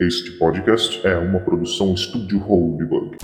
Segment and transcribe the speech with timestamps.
[0.00, 3.18] Este podcast é uma produção Estúdio Holdbug.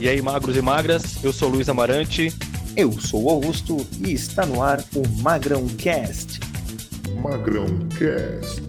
[0.00, 2.28] E aí, magros e magras, eu sou Luiz Amarante.
[2.76, 6.38] Eu sou o Augusto e está no ar o Magrão Cast.
[7.20, 7.66] Magrão
[7.98, 8.62] Cast.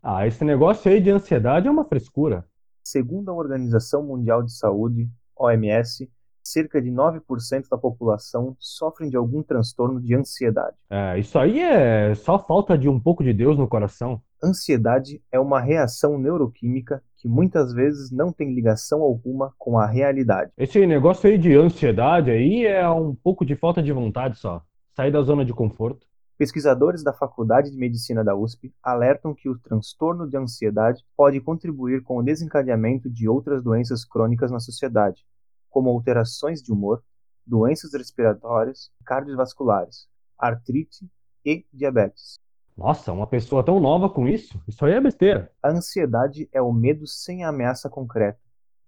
[0.00, 2.46] Ah, esse negócio aí de ansiedade é uma frescura.
[2.84, 6.08] Segundo a Organização Mundial de Saúde, OMS,
[6.52, 10.76] cerca de 9% da população sofrem de algum transtorno de ansiedade.
[10.90, 14.20] É, isso aí é só falta de um pouco de Deus no coração.
[14.42, 20.50] Ansiedade é uma reação neuroquímica que muitas vezes não tem ligação alguma com a realidade.
[20.58, 24.60] Esse negócio aí de ansiedade aí é um pouco de falta de vontade só.
[24.94, 26.06] Sair da zona de conforto.
[26.36, 32.02] Pesquisadores da Faculdade de Medicina da USP alertam que o transtorno de ansiedade pode contribuir
[32.02, 35.24] com o desencadeamento de outras doenças crônicas na sociedade,
[35.72, 37.02] como alterações de humor,
[37.44, 40.06] doenças respiratórias, cardiovasculares,
[40.38, 41.10] artrite
[41.44, 42.38] e diabetes.
[42.76, 44.62] Nossa, uma pessoa tão nova com isso?
[44.68, 45.50] Isso aí é besteira.
[45.62, 48.38] A ansiedade é o medo sem ameaça concreta.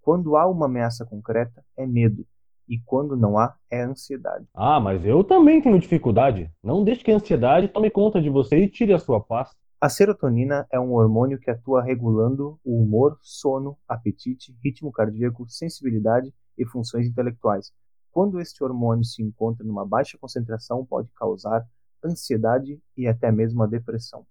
[0.01, 2.25] Quando há uma ameaça concreta, é medo.
[2.67, 4.47] E quando não há, é ansiedade.
[4.53, 6.51] Ah, mas eu também tenho dificuldade.
[6.63, 9.49] Não deixe que a ansiedade tome conta de você e tire a sua paz.
[9.79, 16.33] A serotonina é um hormônio que atua regulando o humor, sono, apetite, ritmo cardíaco, sensibilidade
[16.57, 17.71] e funções intelectuais.
[18.11, 21.65] Quando este hormônio se encontra numa baixa concentração, pode causar
[22.03, 24.25] ansiedade e até mesmo a depressão.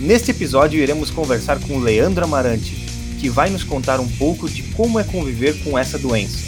[0.00, 2.76] Neste episódio, iremos conversar com Leandro Amarante,
[3.20, 6.47] que vai nos contar um pouco de como é conviver com essa doença.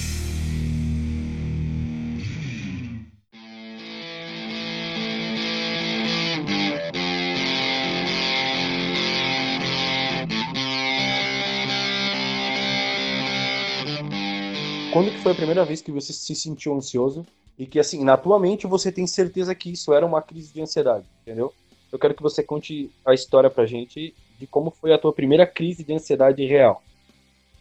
[14.92, 17.24] Quando que foi a primeira vez que você se sentiu ansioso
[17.56, 20.60] e que, assim, na tua mente você tem certeza que isso era uma crise de
[20.60, 21.52] ansiedade, entendeu?
[21.92, 25.46] Eu quero que você conte a história pra gente de como foi a tua primeira
[25.46, 26.82] crise de ansiedade real.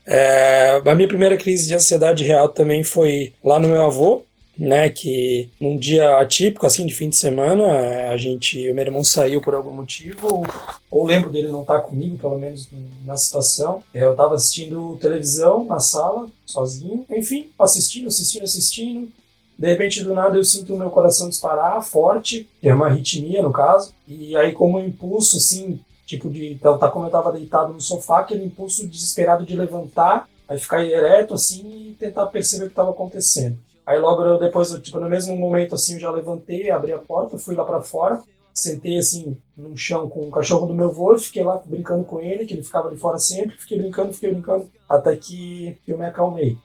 [0.08, 4.24] É, a minha primeira crise de ansiedade real também foi lá no meu avô,
[4.60, 9.04] né, que num dia atípico, assim, de fim de semana, a gente, o meu irmão
[9.06, 10.46] saiu por algum motivo,
[10.92, 12.68] ou lembro dele não estar comigo, pelo menos
[13.06, 13.82] na situação.
[13.94, 19.10] Eu estava assistindo televisão na sala, sozinho, enfim, assistindo, assistindo, assistindo.
[19.58, 23.54] De repente, do nada, eu sinto o meu coração disparar forte, é uma arritmia, no
[23.54, 27.80] caso, e aí, como um impulso, assim, tipo de, tá como eu estava deitado no
[27.80, 32.74] sofá, aquele impulso desesperado de levantar, aí ficar ereto, assim, e tentar perceber o que
[32.74, 33.58] estava acontecendo.
[33.90, 37.40] Aí logo eu, depois, tipo, no mesmo momento assim, eu já levantei, abri a porta,
[37.40, 38.22] fui lá para fora,
[38.54, 42.46] sentei assim no chão com o cachorro do meu avô, fiquei lá brincando com ele,
[42.46, 46.56] que ele ficava ali fora sempre, fiquei brincando, fiquei brincando, até que eu me acalmei.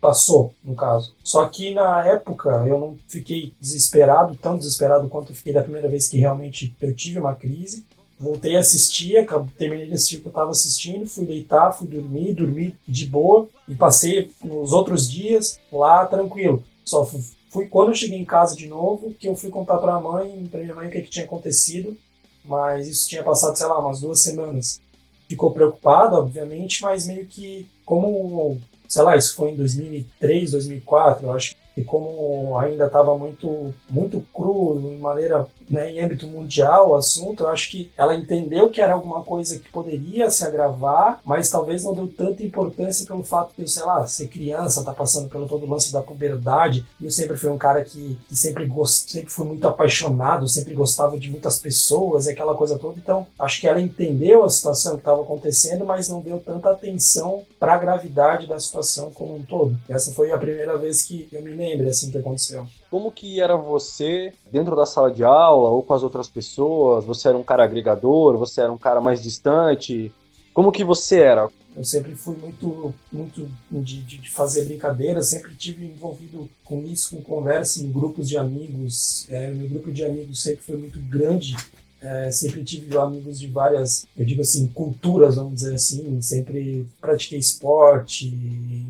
[0.00, 1.14] Passou, no caso.
[1.22, 5.86] Só que na época eu não fiquei desesperado, tão desesperado quanto eu fiquei da primeira
[5.86, 7.84] vez que realmente eu tive uma crise.
[8.18, 9.26] Voltei a assistir,
[9.58, 13.48] terminei de assistir o que eu estava assistindo, fui deitar, fui dormir, dormi de boa
[13.68, 16.64] e passei os outros dias lá tranquilo.
[16.90, 17.06] Só
[17.50, 20.48] fui quando eu cheguei em casa de novo que eu fui contar para a mãe,
[20.50, 21.96] para minha mãe o que, que tinha acontecido,
[22.44, 24.80] mas isso tinha passado, sei lá, umas duas semanas.
[25.28, 28.58] Ficou preocupada, obviamente, mas meio que como,
[28.88, 34.26] sei lá, isso foi em 2003, 2004, eu acho que como ainda estava muito muito
[34.34, 38.80] cru, de maneira né, em âmbito mundial o assunto, eu acho que ela entendeu que
[38.80, 43.52] era alguma coisa que poderia se agravar, mas talvez não deu tanta importância pelo fato
[43.56, 46.84] de, sei lá, ser criança, tá passando pelo todo o lance da puberdade.
[47.00, 49.10] Eu sempre fui um cara que, que sempre, gost...
[49.10, 52.98] sempre fui muito apaixonado, sempre gostava de muitas pessoas e aquela coisa toda.
[52.98, 57.44] Então, acho que ela entendeu a situação que estava acontecendo, mas não deu tanta atenção
[57.58, 59.78] para a gravidade da situação como um todo.
[59.88, 62.66] Essa foi a primeira vez que eu me lembro assim que aconteceu.
[62.90, 67.04] Como que era você dentro da sala de aula ou com as outras pessoas?
[67.04, 68.36] Você era um cara agregador?
[68.36, 70.12] Você era um cara mais distante?
[70.52, 71.48] Como que você era?
[71.76, 77.22] Eu sempre fui muito, muito de, de fazer brincadeira, sempre tive envolvido com isso, com
[77.22, 79.24] conversa em grupos de amigos.
[79.30, 81.56] É, meu grupo de amigos sempre foi muito grande
[82.02, 86.20] é, sempre tive amigos de várias, eu digo assim, culturas, vamos dizer assim.
[86.20, 88.26] Sempre pratiquei esporte.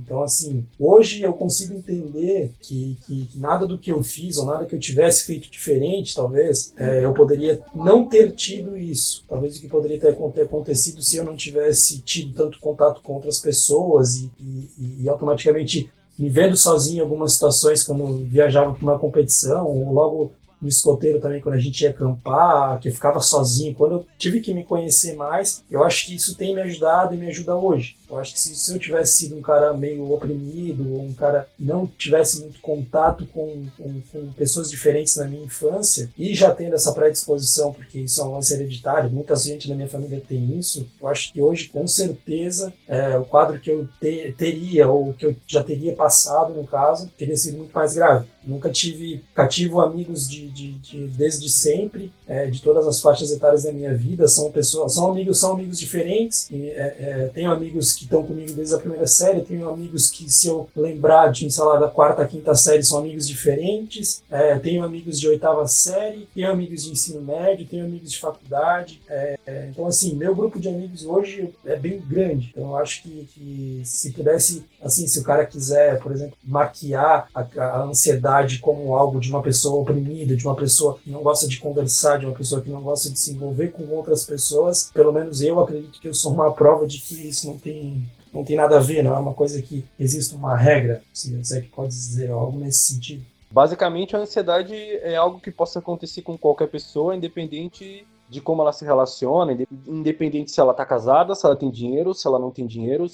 [0.03, 4.65] Então, assim, hoje eu consigo entender que, que, nada do que eu fiz ou nada
[4.65, 9.25] que eu tivesse feito diferente, talvez, é, eu poderia não ter tido isso.
[9.29, 13.15] Talvez o que poderia ter, ter acontecido se eu não tivesse tido tanto contato com
[13.15, 15.91] outras pessoas e, e, e automaticamente
[16.21, 21.21] me vendo sozinho em algumas situações, quando viajava para uma competição, ou logo no escoteiro
[21.21, 23.75] também, quando a gente ia acampar, que eu ficava sozinho.
[23.75, 27.19] Quando eu tive que me conhecer mais, eu acho que isso tem me ajudado e
[27.19, 27.97] me ajuda hoje.
[28.11, 31.49] Eu acho que se, se eu tivesse sido um cara meio oprimido, ou um cara
[31.57, 36.53] que não tivesse muito contato com, com, com, pessoas diferentes na minha infância, e já
[36.53, 40.59] tendo essa predisposição, porque isso é um lance hereditário, muita gente na minha família tem
[40.59, 45.13] isso, eu acho que hoje, com certeza, é, o quadro que eu te, teria, ou
[45.15, 48.27] que eu já teria passado, no caso, teria sido muito mais grave.
[48.43, 53.65] Nunca tive cativo amigos de, de, de desde sempre, é, de todas as faixas etárias
[53.65, 54.27] da minha vida.
[54.29, 56.51] São pessoas, são amigos, são amigos diferentes.
[56.51, 59.43] E, é, é, tenho amigos que estão comigo desde a primeira série.
[59.43, 64.23] Tenho amigos que, se eu lembrar de, sei da quarta, quinta série, são amigos diferentes.
[64.31, 66.27] É, tenho amigos de oitava série.
[66.35, 67.67] Tenho amigos de ensino médio.
[67.67, 69.03] Tenho amigos de faculdade.
[69.09, 72.51] É, é, então, assim, meu grupo de amigos hoje é bem grande.
[72.53, 77.29] Então, eu acho que, que se pudesse, assim, se o cara quiser, por exemplo, maquiar
[77.35, 81.47] a, a ansiedade como algo de uma pessoa oprimida, de uma pessoa que não gosta
[81.47, 85.13] de conversar, de uma pessoa que não gosta de se envolver com outras pessoas, pelo
[85.13, 87.90] menos eu acredito que eu sou uma prova de que isso não tem
[88.33, 91.63] não tem nada a ver, não é uma coisa que existe uma regra, se você
[91.63, 93.25] pode dizer algo nesse sentido.
[93.51, 98.73] Basicamente, a ansiedade é algo que possa acontecer com qualquer pessoa, independente de como ela
[98.73, 99.57] se relaciona,
[99.87, 103.05] independente se ela está casada, se ela tem dinheiro, se ela não tem dinheiro.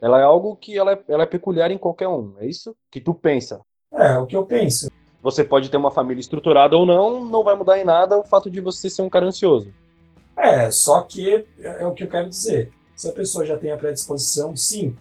[0.00, 2.34] Ela é algo que ela é, ela é peculiar em qualquer um.
[2.38, 3.60] É isso que tu pensa.
[3.92, 4.88] É, o que eu penso.
[5.20, 8.48] Você pode ter uma família estruturada ou não, não vai mudar em nada o fato
[8.48, 9.72] de você ser um cara ansioso.
[10.36, 12.72] É, só que é, é o que eu quero dizer.
[13.00, 14.94] Se a pessoa já tem a predisposição, sim,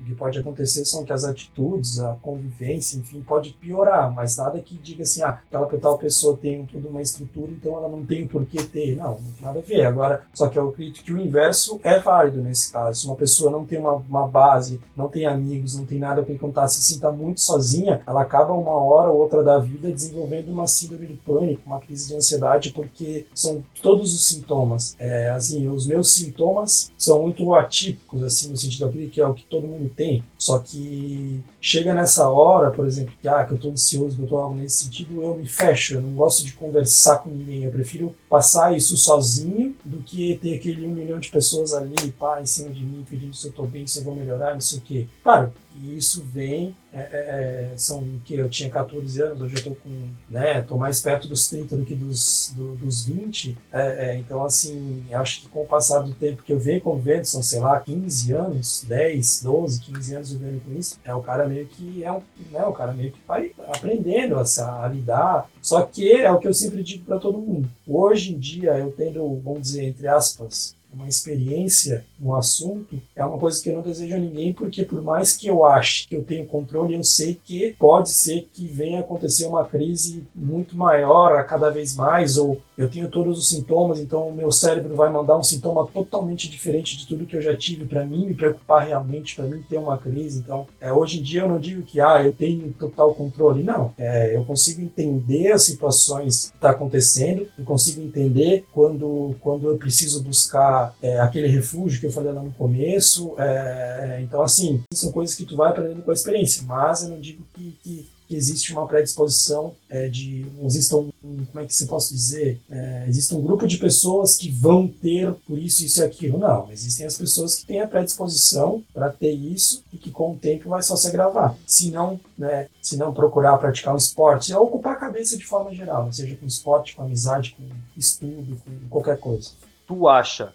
[0.00, 4.60] o que pode acontecer são que as atitudes, a convivência, enfim, pode piorar, mas nada
[4.60, 8.26] que diga assim, ah, aquela tal pessoa tem toda uma estrutura, então ela não tem
[8.26, 8.96] por que ter.
[8.96, 9.84] Não, não tem nada a ver.
[9.86, 13.00] Agora, só que eu acredito que o inverso é válido nesse caso.
[13.00, 16.34] Se uma pessoa não tem uma, uma base, não tem amigos, não tem nada para
[16.38, 20.66] contar, se sinta muito sozinha, ela acaba uma hora ou outra da vida desenvolvendo uma
[20.66, 24.96] síndrome de pânico, uma crise de ansiedade, porque são todos os sintomas.
[24.98, 28.80] É, assim, os meus sintomas são muito atípicos, assim, no sentido
[29.10, 30.24] que é o que todo mundo tem.
[30.38, 34.24] Só que chega nessa hora, por exemplo, que, ah, que eu estou ansioso, que eu
[34.24, 37.64] estou algo nesse sentido, eu me fecho, eu não gosto de conversar com ninguém.
[37.64, 42.40] Eu prefiro passar isso sozinho do que ter aquele um milhão de pessoas ali, pá,
[42.40, 44.78] em cima de mim, pedindo se eu estou bem, se eu vou melhorar, não sei
[44.78, 45.06] o quê.
[45.22, 45.52] Claro,
[45.82, 49.70] e isso vem, é, é, é são que eu tinha 14 anos, hoje eu tô
[49.74, 54.16] com, né, tô mais perto dos 30 do que dos, do, dos 20, é, é,
[54.16, 57.60] então assim, acho que com o passar do tempo que eu venho convivendo, são sei
[57.60, 62.04] lá, 15 anos, 10, 12, 15 anos vivendo com isso, é o cara meio que
[62.04, 66.30] é um, né, o cara meio que vai aprendendo a, a lidar, só que é
[66.30, 69.84] o que eu sempre digo para todo mundo, hoje em dia eu tendo, vamos dizer,
[69.84, 74.52] entre aspas, uma experiência no assunto, é uma coisa que eu não desejo a ninguém,
[74.52, 78.48] porque por mais que eu ache que eu tenho controle, eu sei que pode ser
[78.52, 83.38] que venha acontecer uma crise muito maior a cada vez mais, ou eu tenho todos
[83.38, 87.36] os sintomas, então o meu cérebro vai mandar um sintoma totalmente diferente de tudo que
[87.36, 90.38] eu já tive para mim me preocupar realmente, para mim ter uma crise.
[90.38, 93.92] Então, é, hoje em dia eu não digo que ah, eu tenho total controle, não.
[93.98, 99.68] É, eu consigo entender as situações que estão tá acontecendo, eu consigo entender quando, quando
[99.68, 103.34] eu preciso buscar é, aquele refúgio que eu falei lá no começo.
[103.38, 107.20] É, então, assim, são coisas que tu vai aprendendo com a experiência, mas eu não
[107.20, 111.88] digo que, que que existe uma predisposição é, de existe um, como é que se
[111.88, 116.04] posso dizer é, existe um grupo de pessoas que vão ter por isso isso e
[116.04, 120.30] aquilo não existem as pessoas que têm a predisposição para ter isso e que com
[120.30, 124.52] o tempo vai só se agravar se não né se não procurar praticar um esporte
[124.52, 127.64] é ocupar a cabeça de forma geral seja com esporte com amizade com
[127.96, 129.50] estudo com qualquer coisa
[129.88, 130.52] tu acha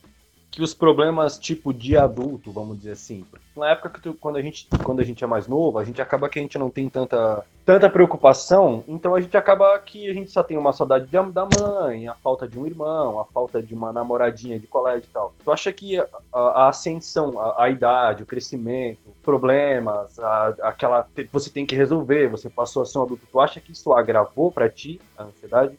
[0.55, 3.25] que os problemas tipo de adulto, vamos dizer assim,
[3.57, 6.01] na época que tu, quando a gente quando a gente é mais novo, a gente
[6.01, 10.13] acaba que a gente não tem tanta tanta preocupação, então a gente acaba que a
[10.13, 13.61] gente só tem uma saudade de, da mãe, a falta de um irmão, a falta
[13.61, 15.33] de uma namoradinha de colégio e tal.
[15.43, 21.49] Tu acha que a, a ascensão, a, a, idade, o crescimento, problemas, a, aquela você
[21.49, 24.69] tem que resolver, você passou a ser um adulto, tu acha que isso agravou para
[24.69, 25.77] ti a ansiedade?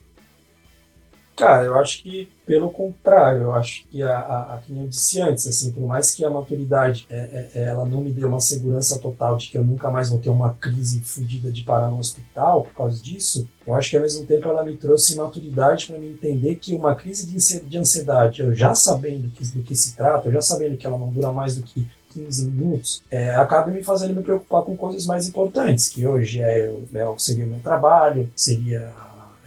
[1.37, 5.47] Cara, eu acho que pelo contrário, eu acho que a, a, a eu disse antes,
[5.49, 8.99] assim, por mais que a maturidade é, é, é, ela não me dê uma segurança
[9.00, 12.62] total de que eu nunca mais vou ter uma crise fodida de parar no hospital
[12.62, 16.09] por causa disso, eu acho que ao mesmo tempo ela me trouxe maturidade para me
[16.09, 20.33] entender que uma crise de ansiedade, eu já sabendo que, do que se trata, eu
[20.33, 24.14] já sabendo que ela não dura mais do que 15 minutos, é, acaba me fazendo
[24.14, 28.90] me preocupar com coisas mais importantes, que hoje é, é, seria o meu trabalho, seria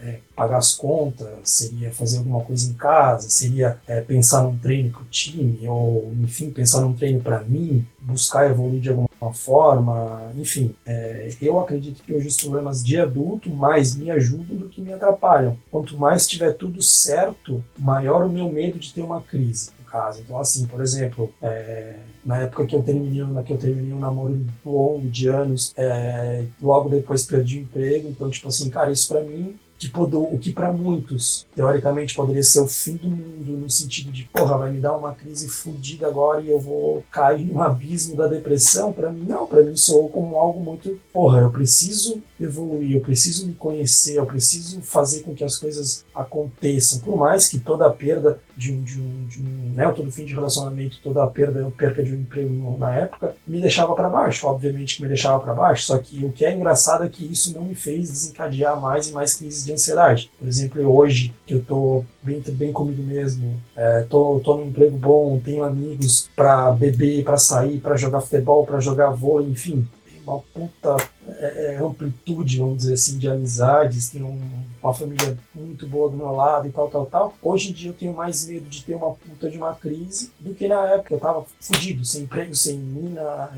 [0.02, 4.90] é, pagar as contas, seria fazer alguma coisa em casa, seria é, pensar num treino
[4.90, 10.32] para o time, ou enfim, pensar num treino para mim, buscar evoluir de alguma forma,
[10.36, 10.74] enfim.
[10.86, 14.92] É, eu acredito que hoje os problemas de adulto mais me ajudam do que me
[14.92, 15.56] atrapalham.
[15.70, 20.20] Quanto mais tiver tudo certo, maior o meu medo de ter uma crise caso.
[20.20, 23.98] Então, assim, por exemplo, é, na época que eu terminei, na que eu terminei um
[23.98, 28.08] namoro longo de anos, é, logo depois perdi o emprego.
[28.08, 32.42] Então, tipo assim, cara, isso para mim tipo, do, o que para muitos, teoricamente, poderia
[32.42, 36.06] ser o fim do mundo, no sentido de, porra, vai me dar uma crise fodida
[36.06, 40.10] agora e eu vou cair no abismo da depressão, para mim não, para mim soou
[40.10, 45.34] como algo muito, porra, eu preciso evoluir, eu preciso me conhecer, eu preciso fazer com
[45.34, 49.42] que as coisas aconteçam, por mais que toda a perda de um, de um, de
[49.42, 52.94] um né, todo fim de relacionamento, toda a perda, a perca de um emprego na
[52.94, 56.44] época, me deixava para baixo, obviamente que me deixava para baixo, só que o que
[56.44, 60.30] é engraçado é que isso não me fez desencadear mais e mais crises de ansiedade.
[60.38, 64.96] Por exemplo, hoje, que eu tô bem, bem comigo mesmo, é, tô, tô num emprego
[64.96, 69.86] bom, tenho amigos para beber, para sair, para jogar futebol, para jogar vôlei, enfim,
[70.30, 70.96] uma puta
[71.26, 76.16] é, é, amplitude, vamos dizer assim, de amizades, tenho um, uma família muito boa do
[76.16, 77.34] meu lado e tal, tal, tal.
[77.42, 80.54] Hoje em dia eu tenho mais medo de ter uma puta de uma crise do
[80.54, 81.14] que na época.
[81.14, 83.50] Eu tava fudido, sem emprego, sem mina,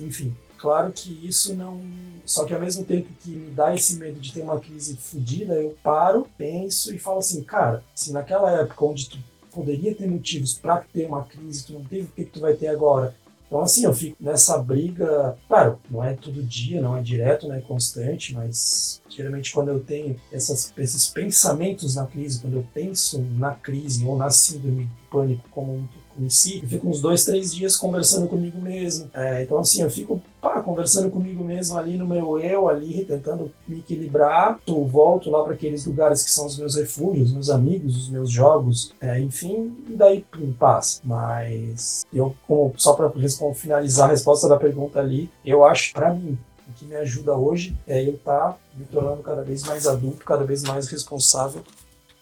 [0.00, 0.34] enfim.
[0.56, 1.80] Claro que isso não.
[2.24, 5.54] Só que ao mesmo tempo que me dá esse medo de ter uma crise fodida,
[5.54, 9.18] eu paro, penso e falo assim, cara, se naquela época onde tu
[9.50, 12.68] poderia ter motivos para ter uma crise, tu não teve, o que tu vai ter
[12.68, 13.14] agora?
[13.52, 15.36] Então, assim, eu fico nessa briga.
[15.46, 19.78] Claro, não é todo dia, não é direto, não é constante, mas geralmente quando eu
[19.78, 25.10] tenho essas, esses pensamentos na crise, quando eu penso na crise ou na síndrome do
[25.10, 29.10] pânico como um em si, eu fico uns dois, três dias conversando comigo mesmo.
[29.12, 33.52] É, então, assim, eu fico pá, conversando comigo mesmo ali no meu eu, ali, tentando
[33.66, 34.58] me equilibrar.
[34.66, 38.28] Eu volto lá para aqueles lugares que são os meus refúgios, meus amigos, os meus
[38.28, 41.00] jogos, é, enfim, e daí pum, passa.
[41.04, 43.10] Mas eu, como, só para
[43.54, 46.36] finalizar a resposta da pergunta ali, eu acho, para mim,
[46.68, 50.24] o que me ajuda hoje é eu estar tá me tornando cada vez mais adulto,
[50.24, 51.62] cada vez mais responsável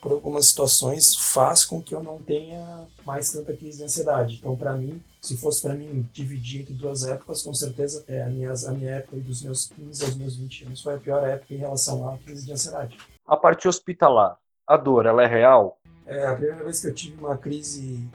[0.00, 4.36] por algumas situações faz com que eu não tenha mais tanta crise de ansiedade.
[4.36, 8.26] Então, para mim, se fosse para mim dividir entre duas épocas, com certeza é, a,
[8.26, 11.52] minha, a minha época dos meus 15 aos meus 20 anos foi a pior época
[11.52, 12.96] em relação à crise de ansiedade.
[13.26, 15.78] A parte hospitalar, a dor, ela é real?
[16.06, 18.08] É, a primeira vez que eu tive uma crise,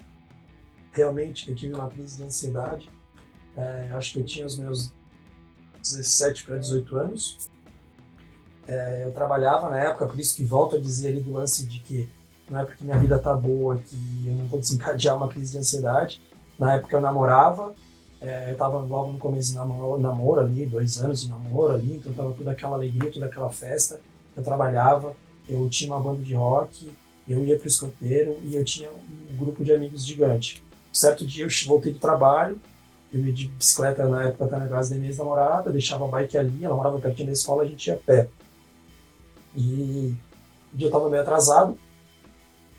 [0.91, 2.89] realmente, que eu tive uma crise de ansiedade,
[3.55, 4.91] é, acho que eu tinha os meus
[5.81, 7.49] 17 para 18 anos.
[8.67, 11.79] É, eu trabalhava na época, por isso que volto a dizer ali do lance de
[11.79, 12.09] que
[12.49, 13.95] não é porque minha vida tá boa que
[14.25, 16.21] eu não vou desencadear uma crise de ansiedade.
[16.57, 17.73] Na época eu namorava,
[18.21, 21.95] é, eu tava logo no começo de namoro, namoro ali, dois anos de namoro ali,
[21.95, 23.99] então tava toda aquela alegria, toda aquela festa.
[24.35, 25.15] Eu trabalhava,
[25.47, 26.91] eu tinha uma banda de rock,
[27.27, 30.63] eu ia pro escoteiro e eu tinha um grupo de amigos gigante.
[30.93, 32.59] Certo dia eu voltei do trabalho,
[33.11, 36.63] eu ia de bicicleta na época na casa da minha ex-namorada, deixava a bike ali,
[36.63, 38.27] ela morava pertinho da escola, a gente ia a pé.
[39.55, 40.15] E
[40.73, 41.77] um eu tava meio atrasado,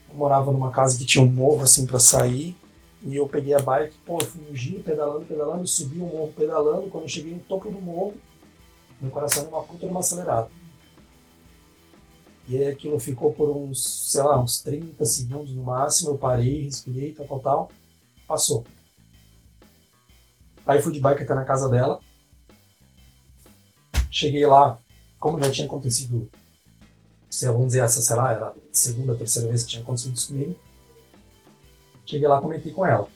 [0.09, 2.56] eu morava numa casa que tinha um morro assim para sair,
[3.02, 6.88] e eu peguei a bike, pô, fui no giro, pedalando, pedalando, subi o morro pedalando,
[6.88, 8.14] quando eu cheguei no topo do morro,
[9.00, 10.50] meu coração deu uma puta numa acelerada.
[12.49, 16.64] E aí aquilo ficou por uns, sei lá, uns 30 segundos no máximo, eu parei,
[16.64, 17.71] respirei, tal, tal, tal,
[18.26, 18.64] passou.
[20.66, 22.00] Aí fui de bike até na casa dela,
[24.11, 24.78] cheguei lá,
[25.18, 26.28] como já tinha acontecido
[27.37, 30.28] sei, vamos dizer essa, sei lá, era a segunda, terceira vez que tinha acontecido isso
[30.28, 30.57] comigo.
[32.07, 33.09] Cheguei lá, comentei com ela.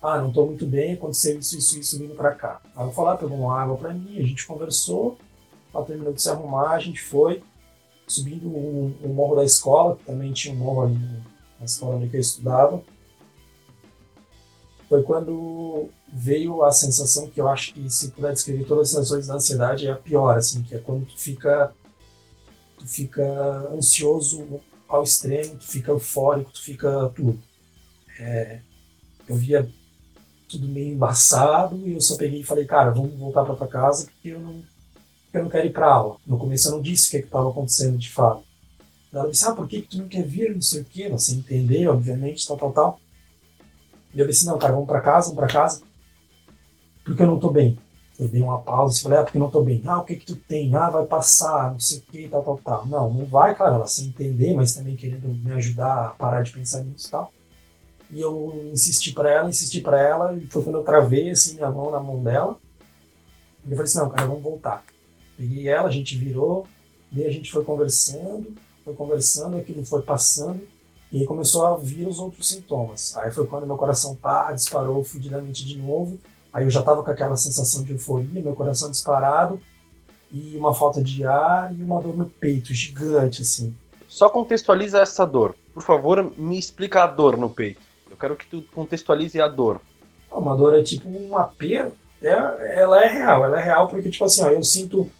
[0.00, 2.60] Ah, não estou muito bem, aconteceu isso, isso, isso vindo para cá.
[2.76, 5.18] Ela falou, ah, pegou uma água para mim, a gente conversou,
[5.74, 7.42] ela terminou de se arrumar, a gente foi
[8.06, 11.22] subindo o um, um morro da escola, que também tinha um morro ali
[11.58, 12.82] na escola onde eu estudava.
[14.88, 19.26] Foi quando veio a sensação que eu acho que se puder descrever todas as sensações
[19.26, 21.74] da ansiedade é a pior, assim, que é quando tu fica
[22.84, 23.24] tu fica
[23.72, 27.40] ansioso ao extremo, tu fica eufórico, tu fica tudo.
[28.18, 28.60] É,
[29.28, 29.68] eu via
[30.48, 34.06] tudo meio embaçado e eu só peguei e falei, cara, vamos voltar para tua casa
[34.06, 34.62] porque eu não,
[35.32, 36.16] eu não quero ir para aula.
[36.26, 38.44] No começo eu não disse o que é estava acontecendo de fato.
[39.12, 41.34] Ela disse, ah, por que, que tu não quer vir, não sei o quê, você
[41.34, 43.00] entender, obviamente, tal, tal, tal.
[44.12, 45.82] E eu disse, não, cara, vamos para casa, vamos para casa,
[47.04, 47.78] porque eu não tô bem.
[48.18, 49.82] Eu dei uma pausa e falei, ah, porque não tô bem.
[49.86, 50.74] Ah, o que que tu tem?
[50.76, 52.86] Ah, vai passar, não sei o que, tal, tal, tal.
[52.86, 56.52] Não, não vai, cara, ela sem entender, mas também querendo me ajudar a parar de
[56.52, 57.32] pensar nisso e tal.
[58.10, 61.70] E eu insisti para ela, insisti para ela, e foi quando eu travei, assim, minha
[61.70, 62.56] mão na mão dela.
[63.66, 64.84] E eu falei assim, não, cara, vamos voltar.
[65.36, 66.68] Peguei ela, a gente virou,
[67.10, 68.54] daí a gente foi conversando,
[68.84, 70.62] foi conversando, aquilo foi passando,
[71.10, 73.16] e aí começou a vir os outros sintomas.
[73.16, 76.18] Aí foi quando meu coração pá, disparou fudidamente de novo,
[76.54, 79.60] Aí eu já estava com aquela sensação de euforia, meu coração disparado,
[80.30, 83.74] e uma falta de ar e uma dor no peito gigante, assim.
[84.06, 85.56] Só contextualiza essa dor.
[85.74, 87.80] Por favor, me explica a dor no peito.
[88.08, 89.80] Eu quero que tu contextualize a dor.
[90.30, 91.92] Uma dor é tipo um apelo,
[92.22, 95.10] é, ela é real, ela é real porque, tipo assim, ó, eu sinto,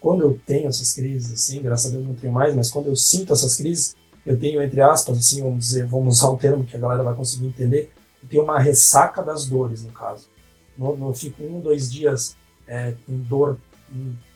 [0.00, 2.96] quando eu tenho essas crises, assim, graças a Deus não tenho mais, mas quando eu
[2.96, 3.94] sinto essas crises,
[4.26, 7.14] eu tenho, entre aspas, assim, vamos dizer, vamos usar um termo que a galera vai
[7.14, 7.92] conseguir entender,
[8.28, 10.28] tenho uma ressaca das dores, no caso.
[10.76, 12.36] Não, não fico um, dois dias
[12.66, 13.58] é, com dor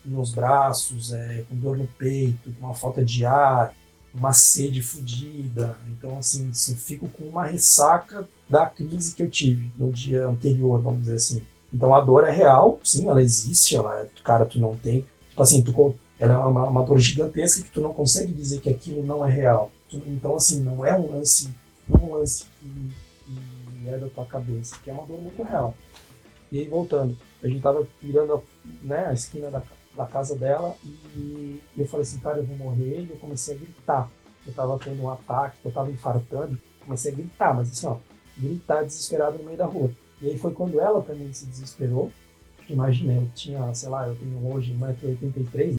[0.05, 3.75] nos braços, é, com dor no peito, com uma falta de ar,
[4.13, 5.77] uma sede fodida.
[5.89, 10.81] Então, assim, assim, fico com uma ressaca da crise que eu tive no dia anterior,
[10.81, 11.43] vamos dizer assim.
[11.73, 15.05] Então, a dor é real, sim, ela existe, ela, é, cara, tu não tem.
[15.31, 18.71] Tipo assim, tu, ela é uma, uma dor gigantesca que tu não consegue dizer que
[18.71, 19.71] aquilo não é real.
[19.89, 21.51] Tu, então, assim, não é um lance,
[21.89, 22.69] não um lance que,
[23.27, 23.56] que
[23.91, 25.75] é da tua cabeça, que é uma dor muito real.
[26.51, 28.43] E aí, voltando, a gente tava virando
[28.83, 29.63] né, a esquina da,
[29.97, 33.03] da casa dela e, e eu falei assim, cara, eu vou morrer.
[33.03, 34.11] E eu comecei a gritar.
[34.47, 36.59] Eu tava tendo um ataque, eu tava infartando.
[36.81, 37.97] Comecei a gritar, mas assim, ó,
[38.37, 39.91] gritar desesperado no meio da rua.
[40.21, 42.13] E aí foi quando ela também se desesperou.
[42.69, 45.79] Imagina, eu tinha, sei lá, eu tenho hoje 1,83m.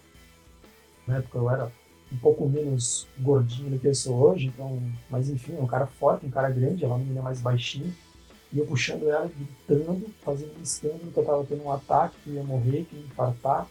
[1.07, 1.71] Na época eu era
[2.11, 5.85] um pouco menos gordinho do que eu sou hoje, então, mas enfim, é um cara
[5.85, 7.91] forte, um cara grande, ela é uma menina mais baixinha.
[8.51, 12.29] E eu puxando ela, gritando, fazendo um escândalo que eu tava tendo um ataque, que
[12.29, 13.67] ia morrer, que ia infartar.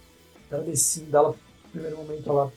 [0.51, 1.31] Ela descia dela,
[1.65, 2.53] no primeiro momento ela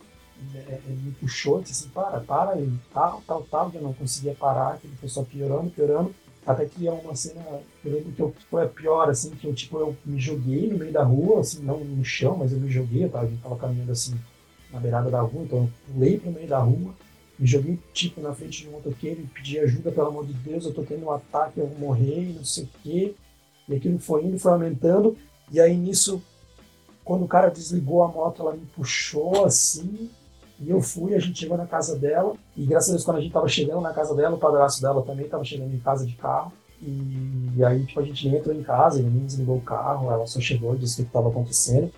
[0.54, 4.36] é, é, me puxou, disse assim, para, para, e tal, tal, tal, eu não conseguia
[4.36, 6.14] parar, que ele foi só piorando, piorando,
[6.46, 7.42] até que é uma cena,
[7.84, 10.78] eu lembro que eu, foi a pior, assim, que eu, tipo, eu me joguei no
[10.78, 13.58] meio da rua, assim, não no chão, mas eu me joguei, eu tava, gente tava
[13.58, 14.18] caminhando, assim,
[14.72, 16.94] na beirada da rua, então eu pulei pro meio da rua,
[17.38, 20.66] me joguei, tipo, na frente de um motoqueiro e pedi ajuda, pelo amor de Deus,
[20.66, 23.16] eu tô tendo um ataque, eu vou morrer, não sei o quê.
[23.68, 25.16] E aquilo foi indo, foi aumentando.
[25.52, 26.22] E aí, nisso,
[27.04, 30.10] quando o cara desligou a moto, ela me puxou, assim,
[30.60, 32.36] e eu fui, a gente chegou na casa dela.
[32.58, 35.02] E graças a Deus, quando a gente tava chegando na casa dela, o padrasto dela
[35.04, 36.52] também tava chegando em casa de carro.
[36.82, 40.28] E, e aí, tipo, a gente entrou em casa, ele nem desligou o carro, ela
[40.28, 41.90] só chegou e disse o que estava acontecendo.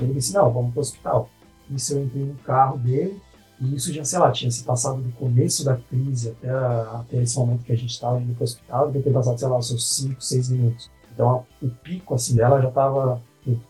[0.00, 1.28] Ele disse, não, vamos pro hospital.
[1.70, 3.20] Isso eu entrei no carro dele,
[3.60, 7.38] e isso já, sei lá, tinha se passado do começo da crise até, até esse
[7.38, 9.68] momento que a gente estava indo para o hospital, devia ter passado, sei lá, os
[9.68, 10.90] seus 5, 6 minutos.
[11.12, 13.22] Então, o pico, assim, dela já estava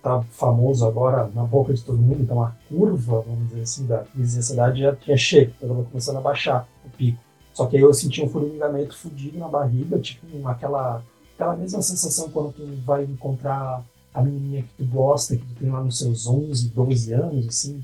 [0.02, 3.98] tá famoso agora na boca de todo mundo, então a curva, vamos dizer assim, da
[4.04, 7.18] crise de ansiedade já tinha chego, estava começando a baixar o pico.
[7.52, 11.02] Só que aí eu senti um formigamento fudido na barriga, tipo aquela,
[11.34, 15.68] aquela mesma sensação quando tu vai encontrar a menininha que tu gosta, que tu tem
[15.68, 17.82] lá nos seus 11, 12 anos, assim,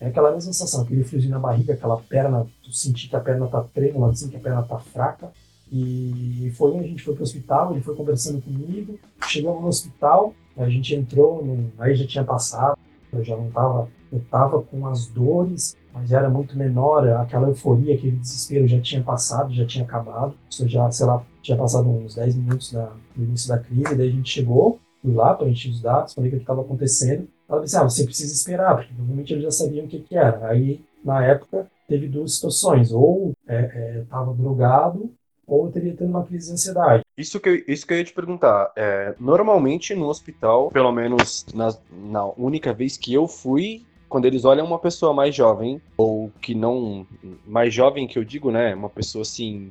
[0.00, 3.46] é aquela mesma sensação, aquele friozinho na barriga, aquela perna, tu sentir que a perna
[3.46, 5.30] tá trêmula, assim, que a perna tá fraca.
[5.70, 10.68] E foi a gente foi pro hospital, ele foi conversando comigo, chegamos no hospital, a
[10.68, 11.44] gente entrou,
[11.78, 12.78] aí já tinha passado,
[13.12, 17.94] eu já não tava, eu tava com as dores, mas era muito menor, aquela euforia,
[17.94, 20.34] aquele desespero já tinha passado, já tinha acabado.
[20.48, 24.08] Isso já, sei lá, tinha passado uns 10 minutos da, do início da crise, daí
[24.08, 27.76] a gente chegou, fui lá, preenchi os dados, falei o que estava acontecendo, ela disse,
[27.76, 30.48] ah, você precisa esperar, porque provavelmente eles já sabiam o que, que era.
[30.48, 35.12] Aí, na época, teve duas situações, ou estava é, é, drogado,
[35.46, 37.04] ou teria tido uma crise de ansiedade.
[37.16, 38.72] Isso que eu, isso que eu ia te perguntar.
[38.74, 44.44] É, normalmente no hospital, pelo menos na, na única vez que eu fui, quando eles
[44.44, 47.06] olham uma pessoa mais jovem, ou que não.
[47.46, 48.74] Mais jovem que eu digo, né?
[48.74, 49.70] Uma pessoa assim.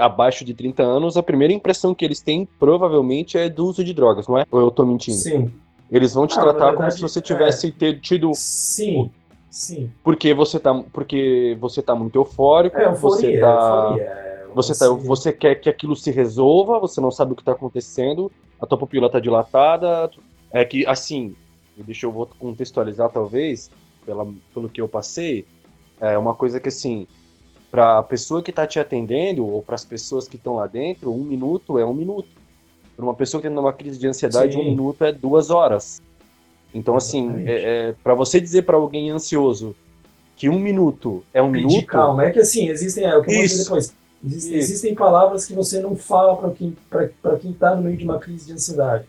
[0.00, 3.94] Abaixo de 30 anos, a primeira impressão que eles têm provavelmente é do uso de
[3.94, 4.44] drogas, não é?
[4.50, 5.18] Ou eu tô mentindo?
[5.18, 5.52] Sim.
[5.90, 7.92] Eles vão te ah, tratar verdade, como se você tivesse é...
[7.94, 8.32] tido.
[8.34, 9.10] Sim.
[9.50, 9.90] Sim.
[10.04, 13.96] Porque você tá, porque você tá muito eufórico, é, euforia, você tá.
[13.98, 17.52] É, você, tá, você quer que aquilo se resolva, você não sabe o que está
[17.52, 20.10] acontecendo, a tua pupila está dilatada.
[20.50, 21.34] É que, assim,
[21.76, 23.70] deixa eu vou contextualizar talvez,
[24.04, 25.46] pela, pelo que eu passei,
[26.00, 27.06] é uma coisa que, assim,
[27.70, 31.12] para a pessoa que está te atendendo, ou para as pessoas que estão lá dentro,
[31.12, 32.28] um minuto é um minuto.
[32.96, 34.60] Para uma pessoa que tem uma crise de ansiedade, Sim.
[34.60, 36.02] um minuto é duas horas.
[36.74, 39.74] Então, assim, é, é para você dizer para alguém ansioso
[40.36, 41.86] que um minuto é um minuto.
[41.86, 43.04] calma, é que assim, existem.
[43.04, 43.94] É o que eu depois.
[44.24, 48.04] Existem, existem, palavras que você não fala para quem para quem está no meio de
[48.04, 49.04] uma crise de ansiedade.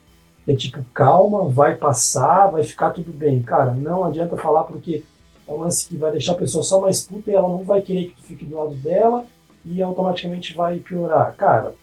[0.48, 3.42] É tipo, calma, vai passar, vai ficar tudo bem.
[3.42, 5.04] Cara, não adianta falar porque
[5.50, 7.82] é um lance que vai deixar a pessoa só mais puta e ela não vai
[7.82, 9.26] querer que tu fique do lado dela
[9.66, 11.36] e automaticamente vai piorar.
[11.36, 11.74] Cara,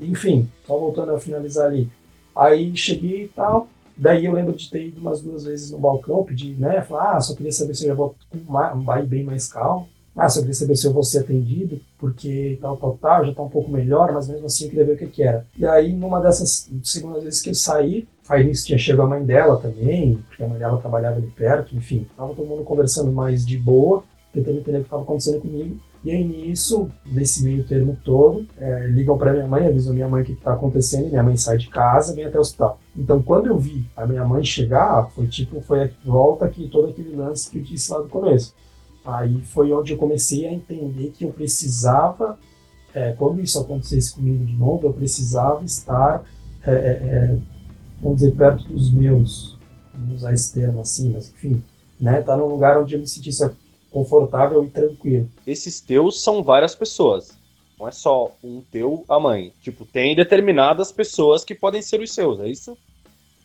[0.00, 1.90] enfim, só voltando a finalizar ali.
[2.34, 3.68] Aí cheguei e tal.
[3.96, 6.80] Daí eu lembro de ter ido umas duas vezes no balcão, pedir, né?
[6.82, 8.14] Falar, ah, só queria saber se eu já vou
[8.76, 9.88] baile bem mais calmo.
[10.16, 13.42] Ah, só queria saber se eu vou ser atendido, porque tal, tal, tal, já tá
[13.42, 15.46] um pouco melhor, mas mesmo assim eu queria ver o que, que era.
[15.56, 19.24] E aí, numa dessas segundas vezes que eu saí, aí nisso tinha chegado a mãe
[19.24, 22.06] dela também, porque a mãe dela trabalhava ali perto, enfim.
[22.16, 25.76] Tava todo mundo conversando mais de boa, tentando entender o que estava acontecendo comigo.
[26.02, 30.22] E aí nisso, nesse meio termo todo, é, ligam para minha mãe, avisam minha mãe
[30.22, 32.80] o que está acontecendo, e minha mãe sai de casa, vem até o hospital.
[32.96, 36.88] Então, quando eu vi a minha mãe chegar, foi tipo, foi a volta que todo
[36.88, 38.54] aquele lance que eu disse lá do começo.
[39.04, 42.38] Aí foi onde eu comecei a entender que eu precisava,
[42.94, 46.24] é, quando isso acontecesse comigo de novo, eu precisava estar,
[46.64, 47.38] é, é, é
[48.00, 49.56] vamos dizer, perto dos meus,
[49.92, 51.62] vamos usar esse termo assim, mas enfim,
[52.00, 53.50] né, tá num lugar onde eu me sentisse
[53.90, 55.28] confortável e tranquilo.
[55.46, 57.38] Esses teus são várias pessoas.
[57.78, 59.52] Não é só um teu, a mãe.
[59.62, 62.76] Tipo, tem determinadas pessoas que podem ser os seus, é isso?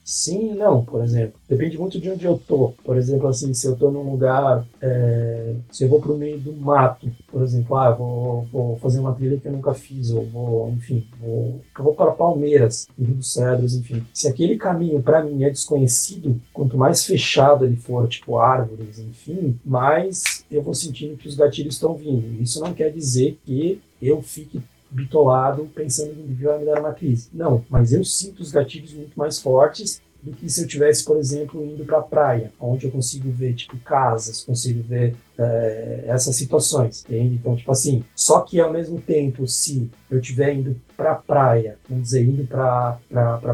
[0.05, 1.33] Sim e não, por exemplo.
[1.49, 2.73] Depende muito de onde eu tô.
[2.83, 6.53] Por exemplo, assim, se eu tô num lugar, é, se eu vou pro meio do
[6.53, 10.69] mato, por exemplo, ah, vou, vou fazer uma trilha que eu nunca fiz, ou vou,
[10.69, 14.05] enfim, vou, eu vou para Palmeiras, Rio dos Cedros, enfim.
[14.13, 19.59] Se aquele caminho para mim é desconhecido, quanto mais fechado ele for, tipo árvores, enfim,
[19.65, 22.39] mais eu vou sentindo que os gatilhos estão vindo.
[22.43, 27.29] Isso não quer dizer que eu fique bitolado pensando que vai me dar uma crise.
[27.33, 31.17] Não, mas eu sinto os gatilhos muito mais fortes do que se eu tivesse, por
[31.17, 36.35] exemplo, indo para a praia, onde eu consigo ver tipo casas, consigo ver é, essas
[36.35, 37.35] situações, entende?
[37.35, 41.77] Então, tipo assim, só que ao mesmo tempo, se eu estiver indo para a praia,
[41.87, 42.97] vamos dizer, indo para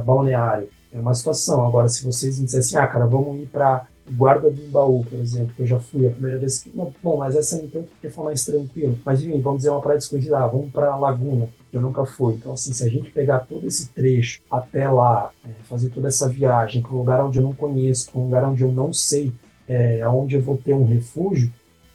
[0.05, 1.65] balneário, é uma situação.
[1.65, 5.53] Agora, se vocês me dissessem, ah, cara, vamos ir para Guarda do Baú, por exemplo,
[5.55, 6.63] que eu já fui a primeira vez.
[6.63, 8.97] Que, bom, mas essa nem tanto porque foi mais tranquilo.
[9.05, 12.33] Mas enfim, vamos dizer uma praia desconhecida, ah, vamos para Laguna, que eu nunca fui.
[12.33, 16.27] Então, assim, se a gente pegar todo esse trecho até lá, é, fazer toda essa
[16.27, 19.31] viagem para um lugar onde eu não conheço, para um lugar onde eu não sei
[19.67, 21.51] é, aonde eu vou ter um refúgio,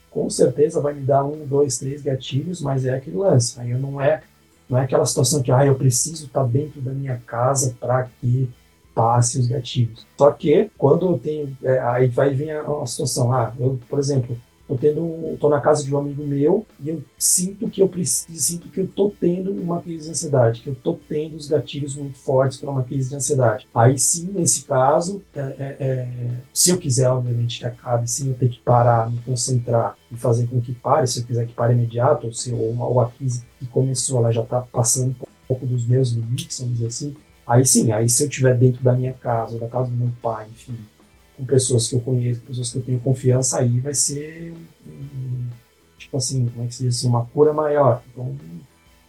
[0.09, 3.59] com certeza vai me dar um, dois, três gatilhos, mas é aquele lance.
[3.59, 4.23] Aí eu não é,
[4.67, 8.09] não é aquela situação que ah, eu preciso estar tá dentro da minha casa para
[8.19, 8.49] que
[8.97, 10.07] passe os gatilhos.
[10.17, 13.99] Só que quando eu tenho, é, aí vai vir a, a situação, ah, eu, por
[13.99, 14.35] exemplo,
[14.67, 18.37] tô tendo, tô na casa de um amigo meu e eu sinto que eu preciso,
[18.39, 21.95] sinto que eu tô tendo uma crise de ansiedade, que eu tô tendo os gatilhos
[21.95, 23.67] muito fortes para uma crise de ansiedade.
[23.73, 26.07] Aí sim, nesse caso, é, é, é,
[26.51, 30.47] se eu quiser, obviamente, que acabe, sim, eu ter que parar, me concentrar e fazer
[30.47, 33.43] com que pare, se eu quiser que pare imediato, ou se ou, ou a crise
[33.59, 37.15] que começou, ela já está passando um pouco dos meus limites, vamos dizer assim,
[37.47, 40.47] Aí sim, aí se eu estiver dentro da minha casa, da casa do meu pai,
[40.51, 40.77] enfim,
[41.37, 44.53] com pessoas que eu conheço, pessoas que eu tenho confiança, aí vai ser,
[45.97, 48.03] tipo assim, como é que se diz assim, uma cura maior.
[48.11, 48.35] Então,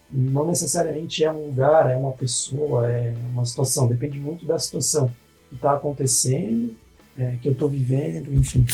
[0.09, 5.11] não necessariamente é um lugar, é uma pessoa, é uma situação, depende muito da situação
[5.49, 6.73] que está acontecendo,
[7.17, 8.65] é, que eu estou vivendo, enfim.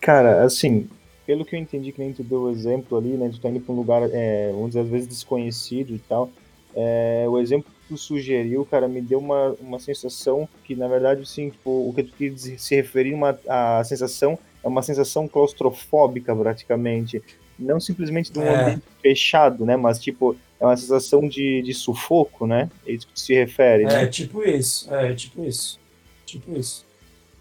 [0.00, 0.88] Cara, assim,
[1.24, 3.60] pelo que eu entendi que nem tu deu o exemplo ali, né, tu tá indo
[3.60, 6.30] para um lugar, é, às vezes desconhecido e tal,
[6.74, 11.50] é, o exemplo tu sugeriu, cara, me deu uma, uma sensação que, na verdade, assim,
[11.50, 17.22] tipo, o que tu quis se referir uma, a sensação é uma sensação claustrofóbica, praticamente.
[17.58, 18.62] Não simplesmente de um é.
[18.62, 19.76] ambiente fechado, né?
[19.76, 22.70] Mas, tipo, é uma sensação de, de sufoco, né?
[22.86, 24.02] É isso que tu se refere, é, né?
[24.04, 24.92] É, tipo isso.
[24.94, 25.80] É, tipo isso.
[26.24, 26.86] Tipo isso.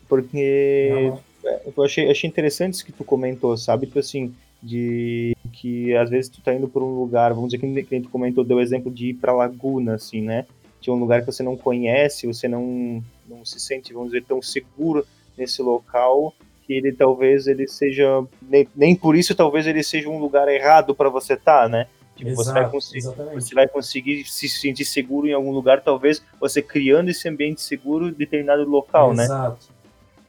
[0.08, 1.12] Porque...
[1.44, 3.86] É, eu achei, achei interessante isso que tu comentou, sabe?
[3.86, 7.84] Tipo assim, de que às vezes tu tá indo por um lugar, vamos dizer que,
[7.84, 10.46] que tu comentou, deu o exemplo de ir pra Laguna, assim, né?
[10.80, 14.42] De um lugar que você não conhece, você não, não se sente, vamos dizer, tão
[14.42, 15.06] seguro
[15.38, 16.34] nesse local,
[16.66, 20.94] que ele talvez ele seja, nem, nem por isso talvez ele seja um lugar errado
[20.94, 21.88] para você estar, tá, né?
[22.16, 23.02] Tipo, Exato, você, vai conseguir,
[23.34, 28.10] você vai conseguir se sentir seguro em algum lugar, talvez você criando esse ambiente seguro
[28.10, 29.18] em determinado local, Exato.
[29.18, 29.24] né?
[29.24, 29.68] Exato.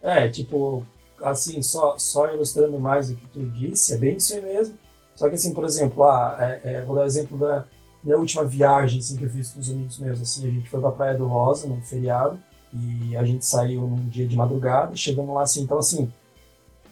[0.02, 0.86] É, tipo,
[1.22, 4.78] assim, só, só ilustrando mais o que tu disse, é bem isso aí mesmo.
[5.18, 7.64] Só que, assim, por exemplo, ah, é, é, vou dar o exemplo da
[8.04, 10.20] minha última viagem assim, que eu fiz com os amigos meus.
[10.20, 12.38] Assim, a gente foi pra Praia do Rosa, num feriado,
[12.72, 15.62] e a gente saiu num dia de madrugada, chegamos lá assim.
[15.62, 16.08] Então, assim,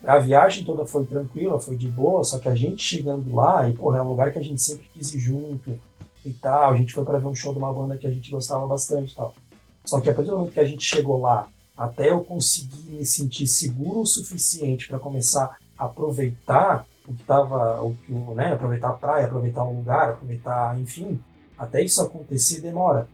[0.03, 3.75] a viagem toda foi tranquila, foi de boa, só que a gente chegando lá, e,
[3.75, 5.79] porra, é um lugar que a gente sempre quis ir junto
[6.25, 6.73] e tal.
[6.73, 9.12] A gente foi para ver um show de uma banda que a gente gostava bastante
[9.12, 9.37] e tal.
[9.85, 13.07] Só que a partir do momento que a gente chegou lá até eu conseguir me
[13.07, 17.97] sentir seguro o suficiente para começar a aproveitar o que estava, o,
[18.35, 21.21] né, aproveitar a praia, aproveitar o lugar, aproveitar, enfim,
[21.57, 23.09] até isso acontecer demora.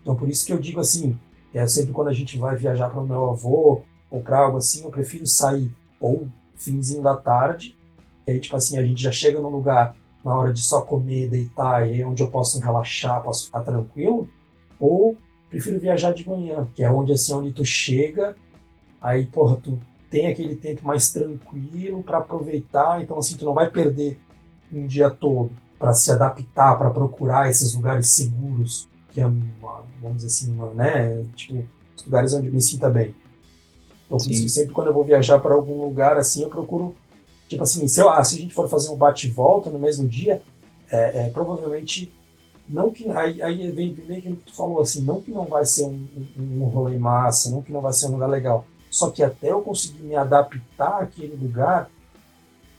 [0.00, 1.18] Então por isso que eu digo assim,
[1.52, 4.84] é sempre quando a gente vai viajar para o meu avô ou para algo assim,
[4.84, 7.76] eu prefiro sair ou finzinho da tarde,
[8.26, 11.88] aí tipo assim a gente já chega no lugar na hora de só comer, deitar,
[11.88, 14.28] e é onde eu posso relaxar, posso ficar tranquilo,
[14.78, 15.16] ou
[15.50, 18.36] prefiro viajar de manhã, que é onde assim onde tu chega,
[19.00, 19.78] aí porra, tu
[20.12, 24.20] tem aquele tempo mais tranquilo para aproveitar, então assim tu não vai perder
[24.72, 30.18] um dia todo para se adaptar, para procurar esses lugares seguros, que é uma, vamos
[30.18, 31.64] dizer assim, uma, né, tipo,
[31.96, 33.14] os lugares onde eu me sinta bem.
[34.06, 36.94] Então, sempre quando eu vou viajar para algum lugar assim, eu procuro
[37.52, 40.40] Tipo assim, se, eu, ah, se a gente for fazer um bate-volta no mesmo dia,
[40.90, 42.10] é, é, provavelmente
[42.66, 45.84] não que aí, aí vem, vem que tu falou assim, não que não vai ser
[45.84, 49.22] um, um, um rolê massa, não que não vai ser um lugar legal, só que
[49.22, 51.90] até eu conseguir me adaptar àquele lugar,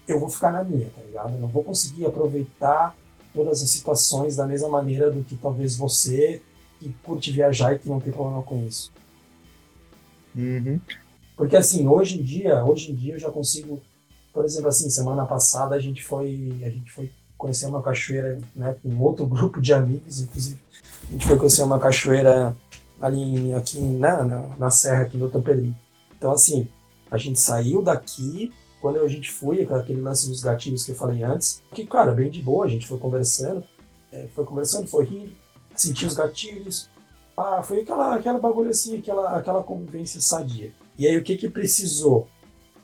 [0.08, 1.34] eu vou ficar na minha, tá ligado?
[1.34, 2.96] Eu não vou conseguir aproveitar
[3.34, 6.40] todas as situações da mesma maneira do que talvez você
[6.80, 8.94] que curte viajar e que não tem problema com isso.
[10.36, 10.80] Uhum.
[11.36, 13.82] Porque assim, hoje em dia, hoje em dia eu já consigo,
[14.32, 18.76] por exemplo, assim, semana passada a gente foi, a gente foi conhecer uma cachoeira, né,
[18.84, 20.62] com outro grupo de amigos, inclusive.
[21.10, 22.56] A gente foi conhecer uma cachoeira
[23.02, 25.76] ali aqui né, na, na serra aqui do Pedrinho.
[26.24, 26.70] Então assim,
[27.12, 31.22] a gente saiu daqui, quando a gente foi, aquele lance dos gatilhos que eu falei
[31.22, 33.62] antes, que, cara, bem de boa, a gente foi conversando,
[34.10, 35.34] é, foi conversando, foi rindo,
[35.76, 36.90] sentiu os gatilhos,
[37.36, 40.72] ah, foi aquela, aquela bagulho assim, aquela, aquela convivência sadia.
[40.98, 42.30] E aí o que que precisou?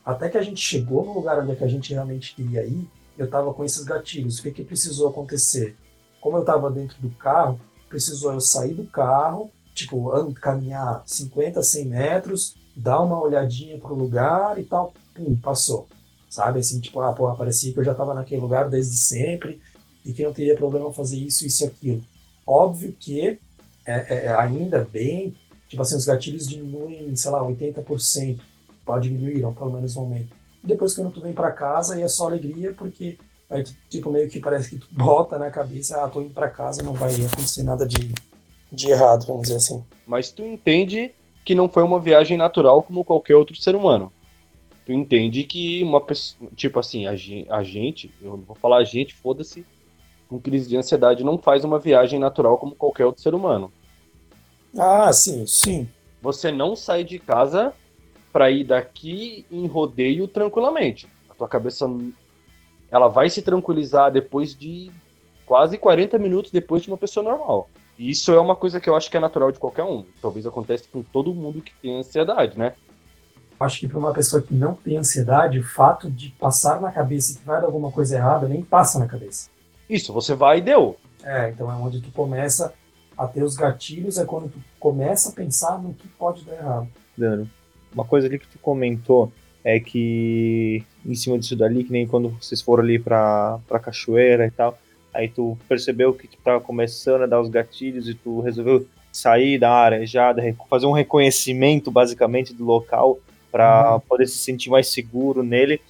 [0.06, 3.30] Até que a gente chegou no lugar onde é a gente realmente queria ir, eu
[3.30, 4.40] tava com esses gatilhos.
[4.40, 5.78] O que que precisou acontecer?
[6.20, 11.86] Como eu tava dentro do carro, precisou eu sair do carro, tipo, caminhar 50, 100
[11.86, 15.88] metros, dar uma olhadinha pro lugar e tal, pum, passou.
[16.30, 19.60] Sabe, assim, tipo, ah, porra, parecia que eu já tava naquele lugar desde sempre
[20.06, 22.04] e que não teria problema fazer isso, isso e aquilo.
[22.46, 23.38] Óbvio que é,
[23.86, 25.36] é, é ainda bem,
[25.68, 28.40] tipo assim, os gatilhos diminuem, sei lá, 80%.
[28.86, 30.30] Pode diminuir, pelo menos no momento.
[30.64, 33.18] E depois quando tu vem para casa, aí é só alegria, porque
[33.50, 36.50] aí tu, tipo, meio que parece que tu bota na cabeça, ah, tô indo para
[36.50, 38.14] casa, não vai acontecer nada de,
[38.72, 39.84] de errado, vamos dizer assim.
[40.08, 41.12] Mas tu entende
[41.50, 44.14] que não foi uma viagem natural como qualquer outro ser humano.
[44.86, 48.78] Tu entende que uma pessoa, tipo assim, a gente, a gente eu não vou falar
[48.78, 49.66] a gente, foda-se,
[50.28, 53.74] com crise de ansiedade não faz uma viagem natural como qualquer outro ser humano.
[54.78, 55.90] Ah, sim, sim.
[56.22, 57.74] Você não sai de casa
[58.32, 61.08] para ir daqui em rodeio tranquilamente.
[61.32, 61.90] A tua cabeça
[62.92, 64.92] ela vai se tranquilizar depois de
[65.48, 67.68] quase 40 minutos depois de uma pessoa normal.
[68.00, 70.06] E isso é uma coisa que eu acho que é natural de qualquer um.
[70.22, 72.74] Talvez aconteça com todo mundo que tem ansiedade, né?
[73.60, 77.38] Acho que para uma pessoa que não tem ansiedade, o fato de passar na cabeça
[77.38, 79.50] que vai dar alguma coisa errada nem passa na cabeça.
[79.90, 80.96] Isso, você vai e deu.
[81.22, 82.74] É, então é onde tu começa
[83.18, 86.88] a ter os gatilhos, é quando tu começa a pensar no que pode dar errado.
[87.18, 87.50] Dano.
[87.94, 89.30] Uma coisa ali que tu comentou
[89.62, 94.48] é que em cima disso dali, que nem quando vocês foram ali pra, pra cachoeira
[94.48, 94.80] e tal,
[95.14, 99.58] aí tu percebeu que tu tava começando a dar os gatilhos e tu resolveu sair
[99.58, 103.20] da arejada, fazer um reconhecimento basicamente do local
[103.52, 104.00] para uhum.
[104.02, 105.82] poder se sentir mais seguro nele.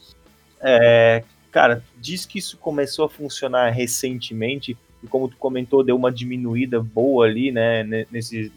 [0.61, 6.11] É, cara, diz que isso começou a funcionar recentemente e como tu comentou, deu uma
[6.11, 8.51] diminuída boa ali, né, nesse,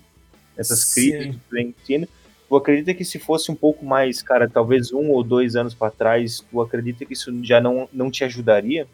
[0.57, 2.09] nessas crises do ensino.
[2.49, 5.91] Tu acredita que se fosse um pouco mais, cara, talvez um ou dois anos para
[5.91, 8.87] trás, tu acredita que isso já não, não te ajudaria?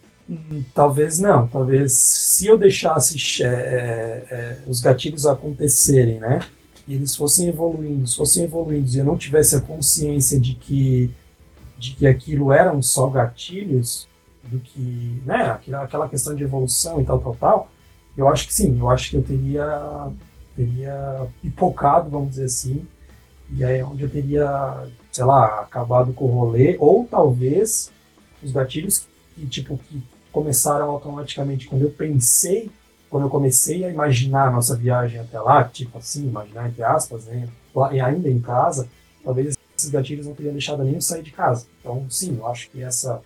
[0.75, 1.47] Talvez não.
[1.47, 6.41] Talvez se eu deixasse é, é, os gatilhos acontecerem, né?
[6.87, 11.11] E eles fossem evoluindo, fossem evoluindo, e eu não tivesse a consciência de que
[11.79, 14.09] de que aquilo eram só gatilhos,
[14.43, 17.71] do que, né, aquela questão de evolução e tal, tal, tal,
[18.17, 20.11] eu acho que sim, eu acho que eu teria,
[20.57, 22.85] teria pipocado, vamos dizer assim,
[23.51, 27.93] e aí é onde eu teria, sei lá, acabado com o rolê, ou talvez
[28.43, 30.03] os gatilhos que, tipo, que
[30.39, 32.71] começaram automaticamente quando eu pensei,
[33.11, 37.25] quando eu comecei a imaginar a nossa viagem até lá, tipo assim, imaginar entre aspas,
[37.25, 37.49] né,
[37.93, 38.89] e ainda em casa,
[39.25, 41.67] talvez esses gatilhos não teriam deixado nem eu sair de casa.
[41.81, 43.21] Então, sim, eu acho que essa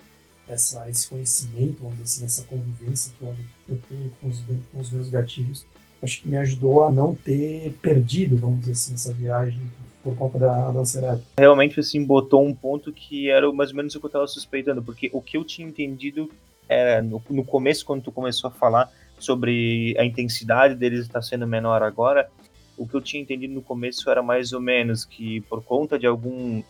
[0.48, 4.90] essa, esse conhecimento, vamos dizer assim, essa convivência que eu tenho com os, com os
[4.90, 5.66] meus gatilhos,
[6.03, 9.61] acho que me ajudou a não ter perdido, vamos dizer assim, essa viagem
[10.03, 11.22] por conta da, da ansiedade.
[11.38, 14.83] Realmente, assim, botou um ponto que era mais ou menos o que eu estava suspeitando,
[14.83, 16.29] porque o que eu tinha entendido
[16.72, 21.46] era, no, no começo, quando tu começou a falar sobre a intensidade deles estar sendo
[21.46, 22.28] menor agora,
[22.76, 26.06] o que eu tinha entendido no começo era mais ou menos que por conta de
[26.06, 26.62] algum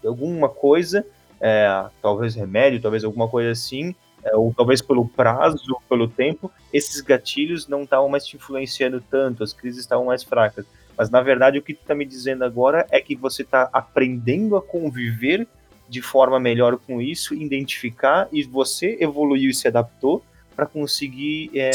[0.00, 1.04] de alguma coisa
[1.40, 7.00] é, talvez remédio, talvez alguma coisa assim, é, ou talvez pelo prazo, pelo tempo, esses
[7.00, 10.64] gatilhos não estavam mais te influenciando tanto, as crises estavam mais fracas.
[10.96, 14.56] Mas na verdade o que tu está me dizendo agora é que você está aprendendo
[14.56, 15.46] a conviver
[15.88, 20.22] de forma melhor com isso, identificar e você evoluiu e se adaptou
[20.54, 21.70] para conseguir é,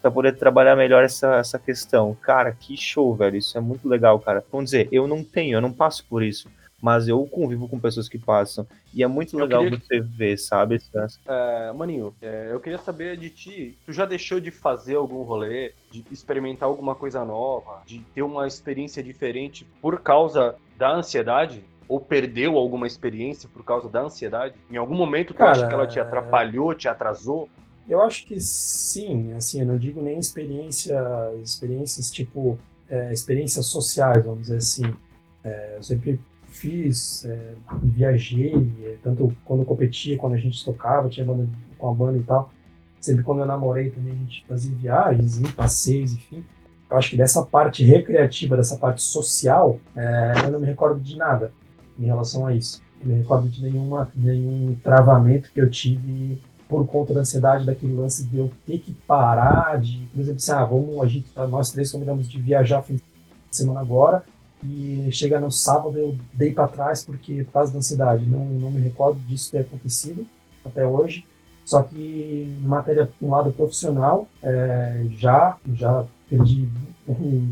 [0.00, 2.16] para poder trabalhar melhor essa, essa questão.
[2.22, 3.36] Cara, que show, velho.
[3.36, 4.44] Isso é muito legal, cara.
[4.50, 6.48] Vamos dizer, eu não tenho, eu não passo por isso
[6.80, 8.66] mas eu convivo com pessoas que passam.
[8.92, 9.78] E é muito legal queria...
[9.78, 10.80] você ver, sabe?
[11.26, 15.72] É, maninho, é, eu queria saber de ti, tu já deixou de fazer algum rolê,
[15.90, 21.62] de experimentar alguma coisa nova, de ter uma experiência diferente por causa da ansiedade?
[21.90, 24.54] Ou perdeu alguma experiência por causa da ansiedade?
[24.70, 27.48] Em algum momento tu Cara, acha que ela te atrapalhou, te atrasou?
[27.88, 30.96] Eu acho que sim, assim, eu não digo nem experiência,
[31.42, 32.56] experiências tipo,
[32.88, 34.94] é, experiências sociais, vamos dizer assim.
[35.42, 41.26] É, eu sempre fiz, é, viajei, é, tanto quando competia, quando a gente tocava, tinha
[41.26, 42.52] banda com a banda e tal.
[43.00, 46.44] Sempre quando eu namorei também a gente fazia viagens, passeios, enfim.
[46.88, 51.16] Eu acho que dessa parte recreativa, dessa parte social, é, eu não me recordo de
[51.16, 51.52] nada
[52.00, 52.82] em relação a isso.
[53.04, 58.24] Não recordo de nenhuma, nenhum travamento que eu tive por conta da ansiedade daquele lance
[58.24, 61.90] de eu ter que parar de, por exemplo, assim, ah, vamos, a gente, nós três
[61.90, 63.02] combinamos de viajar fim de
[63.50, 64.24] semana agora,
[64.62, 68.26] e chega no sábado eu dei para trás porque por causa da ansiedade.
[68.26, 70.26] Não, não me recordo disso ter acontecido
[70.64, 71.24] até hoje.
[71.64, 76.68] Só que em matéria, um lado profissional, é, já, já perdi,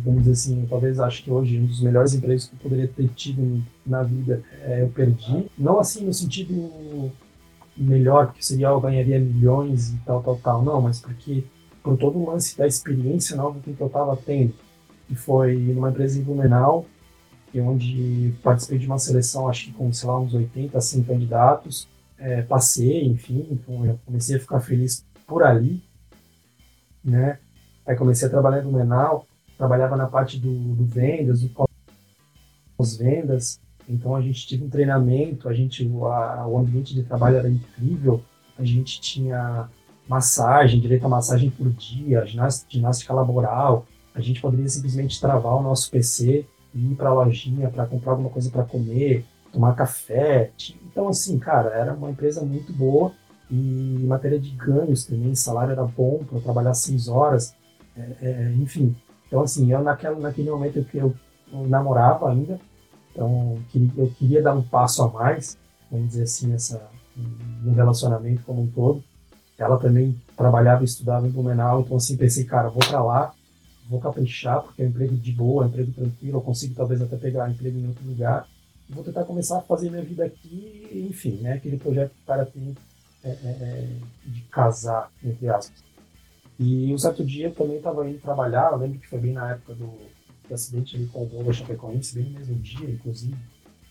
[0.05, 3.09] vamos dizer assim, talvez acho que hoje um dos melhores empregos que eu poderia ter
[3.09, 5.47] tido na vida, é, eu perdi.
[5.59, 7.11] Não assim no sentido
[7.77, 11.45] melhor, que seria eu ganharia milhões e tal, tal, tal, não, mas porque
[11.83, 14.55] por todo o lance da experiência nova que eu estava tendo.
[15.11, 16.87] E foi numa empresa em Blumenau,
[17.57, 21.89] onde participei de uma seleção, acho que com, sei lá, uns 80, 100 candidatos.
[22.19, 25.81] É, passei, enfim, então eu comecei a ficar feliz por ali,
[27.05, 27.39] né?
[27.89, 31.51] Aí comecei a trabalhar no Menal, trabalhava na parte do, do vendas, do
[32.77, 37.49] pós-vendas, então a gente teve um treinamento, a gente, a, o ambiente de trabalho era
[37.49, 38.23] incrível,
[38.59, 39.71] a gente tinha
[40.07, 45.91] massagem, direito a massagem por dia, ginástica, laboral, a gente poderia simplesmente travar o nosso
[45.91, 50.51] PC ir para a lojinha para comprar alguma coisa para comer, tomar café.
[50.85, 53.13] Então, assim, cara, era uma empresa muito boa
[53.51, 57.55] e em matéria de ganhos também, salário era bom para trabalhar seis horas,
[57.99, 58.95] é, é, enfim.
[59.27, 61.15] Então, assim, eu naquela, naquele momento que eu,
[61.51, 62.61] namorava ainda,
[63.11, 63.59] então
[63.97, 65.57] eu queria dar um passo a mais,
[65.91, 69.03] vamos dizer assim, nessa, no relacionamento como um todo.
[69.59, 73.35] Ela também trabalhava e estudava em Blumenau, então assim, pensei, cara, vou para lá,
[73.89, 77.01] vou caprichar, porque é um emprego de boa, é um emprego tranquilo, eu consigo talvez
[77.03, 78.47] até pegar um emprego em outro lugar.
[78.89, 81.55] Vou tentar começar a fazer minha vida aqui, enfim, né?
[81.55, 82.75] Aquele projeto que o cara tem
[83.25, 83.89] é, é, é
[84.25, 85.88] de casar, entre aspas.
[86.59, 89.75] E um certo dia também estava indo trabalhar, eu lembro que foi bem na época
[89.75, 89.93] do,
[90.49, 93.37] do acidente ali com o Volvo Chapecoense, bem no mesmo dia, inclusive.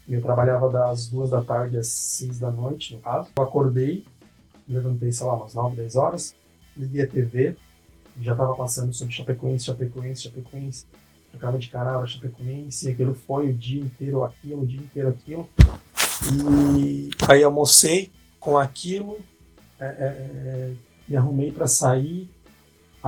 [0.07, 3.29] Eu trabalhava das duas da tarde às seis da noite, no caso.
[3.37, 4.05] Eu acordei,
[4.67, 6.35] levantei, sei lá, umas nove, dez horas,
[6.75, 7.55] liguei a TV,
[8.19, 10.85] já estava passando sobre Chapecoense, Chapecoense, Chapecoense,
[11.33, 15.49] acaba de caramba, Chapecoense, e aquilo foi o dia inteiro aquilo, o dia inteiro aquilo.
[16.77, 19.17] E aí almocei com aquilo,
[19.79, 20.73] é, é, é
[21.07, 22.29] me arrumei para sair,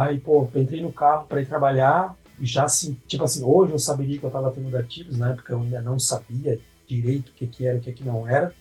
[0.03, 3.79] aí, pô, entrei no carro para ir trabalhar, e já assim, tipo assim, hoje eu
[3.79, 7.45] saberia que eu estava tendo gatilhos, na época eu ainda não sabia direito o que,
[7.45, 8.53] que era e o que, que não era.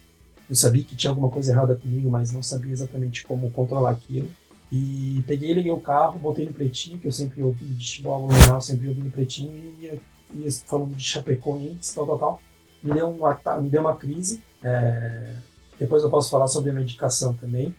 [0.49, 4.29] Eu sabia que tinha alguma coisa errada comigo, mas não sabia exatamente como controlar aquilo.
[4.71, 8.61] E peguei, liguei o carro, botei no pretinho, que eu sempre ouvi de futebol no
[8.61, 10.01] sempre ouvi no pretinho, e ia,
[10.35, 12.43] ia falando de Chapecoense, tal, tal, tal.
[12.83, 14.43] Me deu uma, me deu uma crise.
[14.63, 15.35] É,
[15.79, 17.75] depois eu posso falar sobre a medicação também.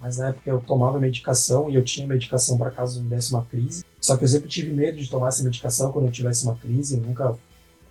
[0.00, 3.44] Mas na época eu tomava medicação e eu tinha medicação para caso me desse uma
[3.44, 3.84] crise.
[4.00, 6.96] Só que eu sempre tive medo de tomar essa medicação quando eu tivesse uma crise.
[6.96, 7.36] Eu nunca.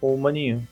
[0.02, 0.66] Ô, Maninho,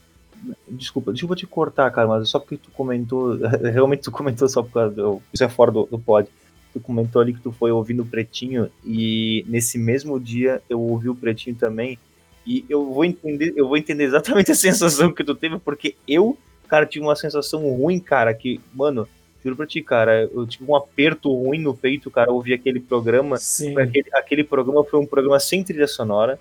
[0.69, 3.37] desculpa, deixa eu te cortar, cara, mas só porque tu comentou.
[3.61, 5.21] Realmente tu comentou só por causa.
[5.33, 6.29] Isso é fora do, do pod
[6.75, 11.07] tu comentou ali que tu foi ouvindo o Pretinho e nesse mesmo dia eu ouvi
[11.07, 11.97] o Pretinho também
[12.45, 16.37] e eu vou entender, eu vou entender exatamente a sensação que tu teve porque eu,
[16.67, 19.07] cara, tive uma sensação ruim, cara, que, mano,
[19.45, 23.37] juro pra ti, cara, eu tive um aperto ruim no peito, cara, ouvir aquele programa.
[23.37, 23.77] Sim.
[23.79, 26.39] Aquele, aquele programa foi um programa sem trilha sonora.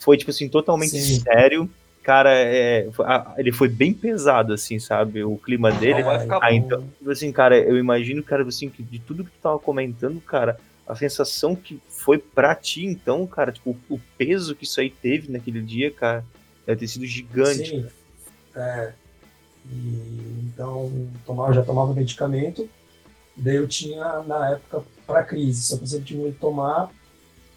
[0.00, 1.20] Foi, tipo assim, totalmente Sim.
[1.20, 1.70] sério
[2.02, 2.88] cara, é,
[3.36, 5.22] ele foi bem pesado, assim, sabe?
[5.22, 6.02] O clima dele.
[6.02, 6.46] ah, bom.
[6.50, 10.20] então, tipo assim, cara, eu imagino, cara, assim, que de tudo que tu tava comentando,
[10.20, 10.58] cara,
[10.88, 15.30] a sensação que foi pra ti, então, cara, tipo, o peso que isso aí teve
[15.30, 16.24] naquele dia, cara,
[16.66, 17.70] deve ter sido gigante.
[17.70, 17.86] Sim.
[18.56, 18.92] É.
[19.66, 20.90] E, então,
[21.26, 22.68] tomava, já tomava medicamento.
[23.36, 25.62] Daí eu tinha, na época, para crise.
[25.62, 26.90] Só que eu sempre que tomar.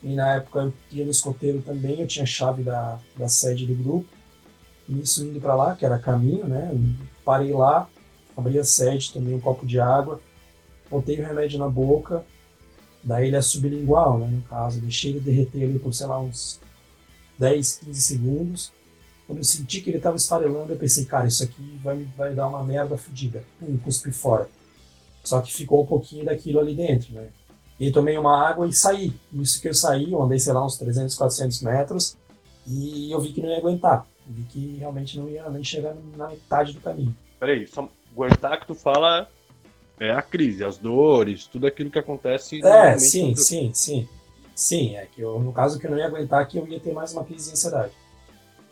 [0.02, 0.60] E na época
[0.92, 2.02] eu ia no escoteiro também.
[2.02, 4.08] Eu tinha chave da, da sede do grupo.
[4.88, 6.71] Isso indo para lá, que era caminho, né?
[7.23, 7.88] Parei lá,
[8.36, 10.19] abri a sede, tomei um copo de água,
[10.90, 12.25] botei o remédio na boca,
[13.02, 14.27] daí ele é sublingual, né?
[14.27, 16.60] No caso, deixei ele derreter ali por, sei lá, uns
[17.40, 18.73] 10, 15 segundos.
[19.26, 22.48] Quando eu senti que ele estava esfarelando, eu pensei, cara, isso aqui vai, vai dar
[22.48, 23.44] uma merda fodida.
[23.60, 24.50] Pum, cuspi fora.
[25.24, 27.28] Só que ficou um pouquinho daquilo ali dentro, né?
[27.80, 29.13] E tomei uma água e saí.
[29.34, 32.17] Isso que eu saí, eu andei, sei lá, uns 300, 400 metros,
[32.67, 36.30] e eu vi que não ia aguentar vi que realmente não ia nem chegar na
[36.30, 37.15] metade do caminho.
[37.40, 39.28] peraí, só aguentar que tu fala
[40.00, 42.60] é a crise, as dores, tudo aquilo que acontece.
[42.60, 44.08] no É, sim, do- sim, sim.
[44.56, 46.94] Sim, é que eu, no caso que eu não ia aguentar que eu ia ter
[46.94, 47.92] mais uma crise de ansiedade.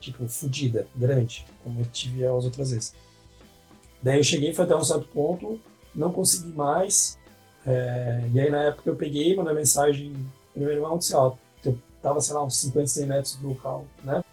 [0.02, 2.94] Tipo, fodida, grande, como eu tive as outras vezes.
[4.04, 5.60] Daí eu cheguei, foi até um certo ponto,
[5.96, 7.18] não consegui mais.
[7.66, 10.14] é, e aí na época eu peguei, mandei mensagem
[10.52, 13.86] pro meu irmão, disse, ó, eu tava, sei lá, uns 50, 100 metros do local,
[14.04, 14.24] né?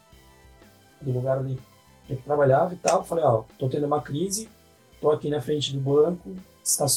[1.02, 1.58] Do lugar ali
[2.06, 3.04] que eu trabalhava e tal.
[3.04, 4.48] Falei, ó, tô tendo uma crise,
[5.00, 6.34] tô aqui na frente do banco,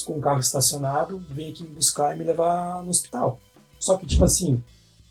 [0.06, 3.40] com o carro estacionado, vem aqui me buscar e me levar no hospital.
[3.80, 4.64] Só que, tipo assim,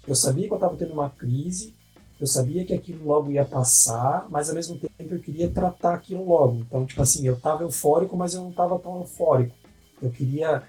[0.06, 1.74] eu sabia que eu estava tendo uma crise,
[2.20, 6.28] eu sabia que aquilo logo ia passar, mas ao mesmo tempo eu queria tratar aquilo
[6.28, 6.58] logo.
[6.58, 9.54] Então, tipo assim, eu estava eufórico, mas eu não estava tão eufórico.
[10.02, 10.62] Eu queria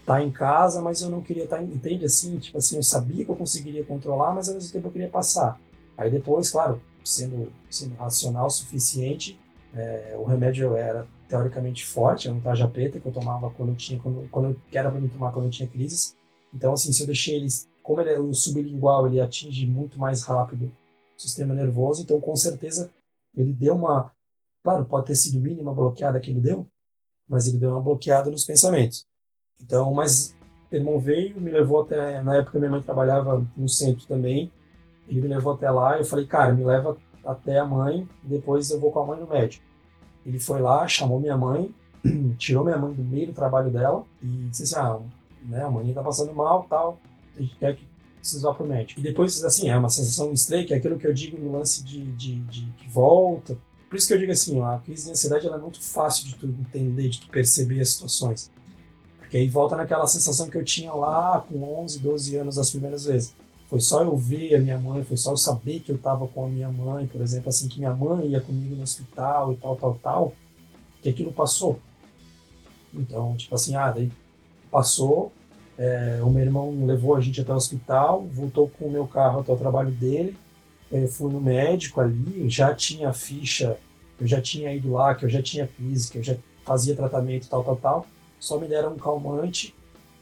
[0.00, 2.38] estar em casa, mas eu não queria estar, entende assim?
[2.38, 5.58] Tipo assim, eu sabia que eu conseguiria controlar, mas ao mesmo tempo eu queria passar.
[5.96, 9.40] Aí depois, claro, sendo, sendo racional o suficiente,
[9.74, 13.76] é, o remédio era teoricamente forte, era um tarja preta que eu tomava quando eu
[13.76, 16.14] tinha, quando, quando eu era para me tomar quando eu tinha crises.
[16.52, 20.22] Então, assim, se eu deixei eles, como ele é o sublingual, ele atinge muito mais
[20.22, 20.70] rápido
[21.20, 22.90] sistema nervoso, então com certeza
[23.34, 24.12] ele deu uma,
[24.62, 26.66] claro, pode ter sido mínima bloqueada que ele deu,
[27.28, 29.06] mas ele deu uma bloqueada nos pensamentos.
[29.60, 30.34] Então, mas
[30.70, 34.52] meu irmão veio, me levou até, na época minha mãe trabalhava no centro também,
[35.08, 38.78] ele me levou até lá, eu falei, cara, me leva até a mãe, depois eu
[38.78, 39.64] vou com a mãe no médico.
[40.24, 41.74] Ele foi lá, chamou minha mãe,
[42.38, 45.00] tirou minha mãe do meio do trabalho dela e disse assim, ah,
[45.42, 46.98] né, a mãe tá passando mal, tal,
[47.36, 47.87] a gente quer que
[48.22, 49.00] vocês vá pro médico.
[49.00, 51.82] E depois, assim, é uma sensação estranha, que é aquilo que eu digo no lance
[51.82, 53.56] de, de, de que volta.
[53.88, 56.34] Por isso que eu digo assim, ó, a crise de ansiedade é muito fácil de
[56.34, 58.50] tu entender, de tu perceber as situações.
[59.18, 63.04] Porque aí volta naquela sensação que eu tinha lá com 11, 12 anos as primeiras
[63.04, 63.34] vezes.
[63.68, 66.46] Foi só eu ver a minha mãe, foi só eu saber que eu estava com
[66.46, 69.76] a minha mãe, por exemplo, assim, que minha mãe ia comigo no hospital e tal,
[69.76, 70.34] tal, tal,
[71.02, 71.78] que aquilo passou.
[72.92, 74.10] Então, tipo assim, ah, daí
[74.70, 75.30] passou,
[75.78, 79.40] é, o meu irmão levou a gente até o hospital, voltou com o meu carro
[79.40, 80.36] até o trabalho dele,
[80.90, 83.78] eu fui no médico ali, já tinha ficha,
[84.20, 87.62] eu já tinha ido lá, que eu já tinha que eu já fazia tratamento, tal,
[87.62, 88.06] tal, tal,
[88.40, 89.74] só me deram um calmante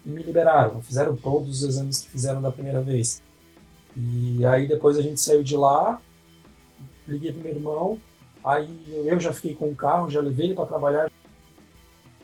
[0.05, 3.23] e me liberaram, fizeram todos os exames que fizeram da primeira vez.
[3.97, 6.01] E aí depois a gente saiu de lá,
[7.09, 7.99] liguei pro meu irmão,
[8.45, 8.69] aí
[9.07, 11.11] eu já fiquei com o carro, já levei ele para trabalhar,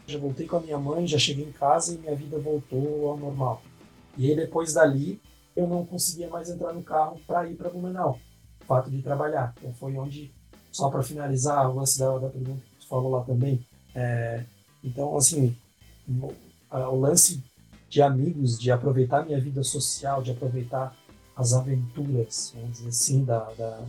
[0.07, 3.17] já voltei com a minha mãe, já cheguei em casa e minha vida voltou ao
[3.17, 3.63] normal.
[4.17, 5.21] E aí depois dali
[5.57, 8.19] eu não conseguia mais entrar no carro para ir para Blumenau,
[8.63, 9.55] o fato de trabalhar.
[9.59, 10.33] Então foi onde,
[10.71, 14.45] só para finalizar o lance da, da pergunta que tu falou lá também, é,
[14.83, 15.55] então assim,
[16.09, 16.33] o,
[16.71, 17.43] a- o lance
[17.89, 20.97] de amigos, de aproveitar minha vida social, de aproveitar
[21.37, 23.81] as aventuras, vamos dizer assim, da, da,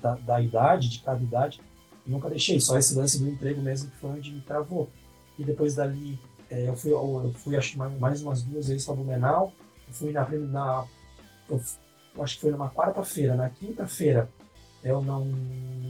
[0.00, 1.60] da, da idade, de cada idade,
[2.04, 4.90] eu nunca deixei, só esse lance do emprego mesmo que foi onde me travou.
[5.38, 6.18] E depois dali,
[6.50, 9.52] é, eu, fui, eu fui acho mais, umas duas vezes para Blumenau,
[9.88, 10.86] eu fui na, na
[11.48, 14.28] eu acho que foi numa quarta-feira, na quinta-feira
[14.82, 15.26] eu não,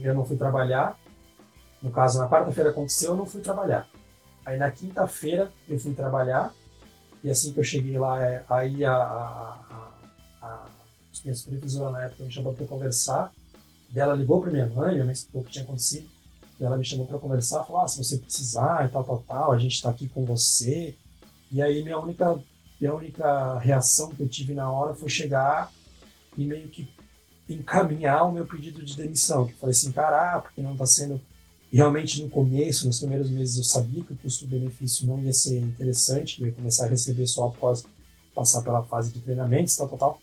[0.01, 0.97] eu não fui trabalhar,
[1.81, 3.89] no caso, na quarta-feira aconteceu, eu não fui trabalhar.
[4.45, 6.53] Aí na quinta-feira eu fui trabalhar,
[7.23, 9.93] e assim que eu cheguei lá, é, aí a, a,
[10.41, 10.65] a, a
[11.23, 13.31] minha supervisora na época me chamou para conversar.
[13.89, 16.09] Dela ligou para minha mãe, minha mãe explicou o que tinha acontecido.
[16.59, 19.57] Ela me chamou para conversar, falou: ah, se você precisar e tal, tal, tal, a
[19.57, 20.95] gente está aqui com você.
[21.51, 22.39] E aí minha única,
[22.79, 25.71] minha única reação que eu tive na hora foi chegar
[26.37, 26.87] e meio que
[27.49, 29.45] encaminhar o meu pedido de demissão.
[29.45, 31.19] Que eu falei assim, cara, ah, porque não está sendo.
[31.71, 36.35] Realmente no começo, nos primeiros meses, eu sabia que o custo-benefício não ia ser interessante,
[36.35, 37.83] que eu ia começar a receber só após
[38.35, 40.21] passar pela fase de treinamentos, tal, tal, tal.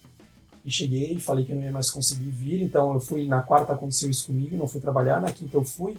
[0.64, 4.10] E cheguei, falei que não ia mais conseguir vir, então eu fui, na quarta aconteceu
[4.10, 5.96] isso comigo, não fui trabalhar, na quinta eu fui,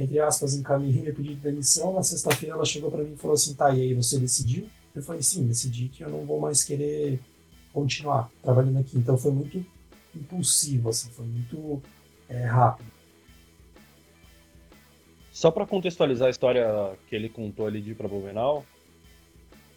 [0.00, 3.34] entre aspas, encaminhei meu pedido de demissão, na sexta-feira ela chegou para mim e falou
[3.34, 4.66] assim, tá, e aí você decidiu?
[4.94, 7.20] Eu falei, sim, decidi que eu não vou mais querer
[7.70, 9.64] continuar trabalhando aqui, então foi muito
[10.16, 11.82] impulsivo, assim, foi muito
[12.30, 12.90] é, rápido.
[15.30, 18.64] Só para contextualizar a história que ele contou ali de ir para Blumenau,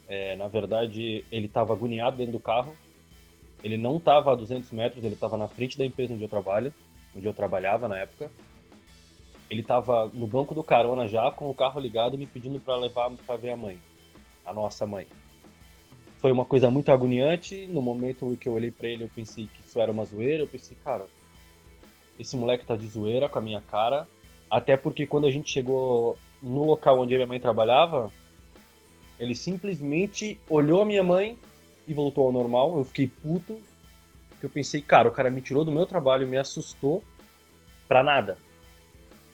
[0.07, 2.75] é, na verdade ele estava agoniado dentro do carro.
[3.63, 6.73] Ele não estava a 200 metros, ele estava na frente da empresa onde eu trabalho,
[7.15, 8.29] onde eu trabalhava na época.
[9.53, 13.11] Ele estava no banco do carona já, com o carro ligado, me pedindo para levar
[13.11, 13.77] para ver a mãe,
[14.43, 15.05] a nossa mãe.
[16.17, 17.67] Foi uma coisa muito agoniante.
[17.67, 20.41] No momento que eu olhei para ele, eu pensei que isso era uma zoeira.
[20.41, 21.05] Eu pensei, cara,
[22.17, 24.07] esse moleque tá de zoeira com a minha cara.
[24.49, 28.11] Até porque quando a gente chegou no local onde minha mãe trabalhava,
[29.19, 31.37] ele simplesmente olhou a minha mãe
[31.87, 32.75] e voltou ao normal.
[32.75, 33.61] Eu fiquei puto.
[34.31, 37.03] Porque eu pensei, cara, o cara me tirou do meu trabalho, me assustou
[37.87, 38.35] pra nada.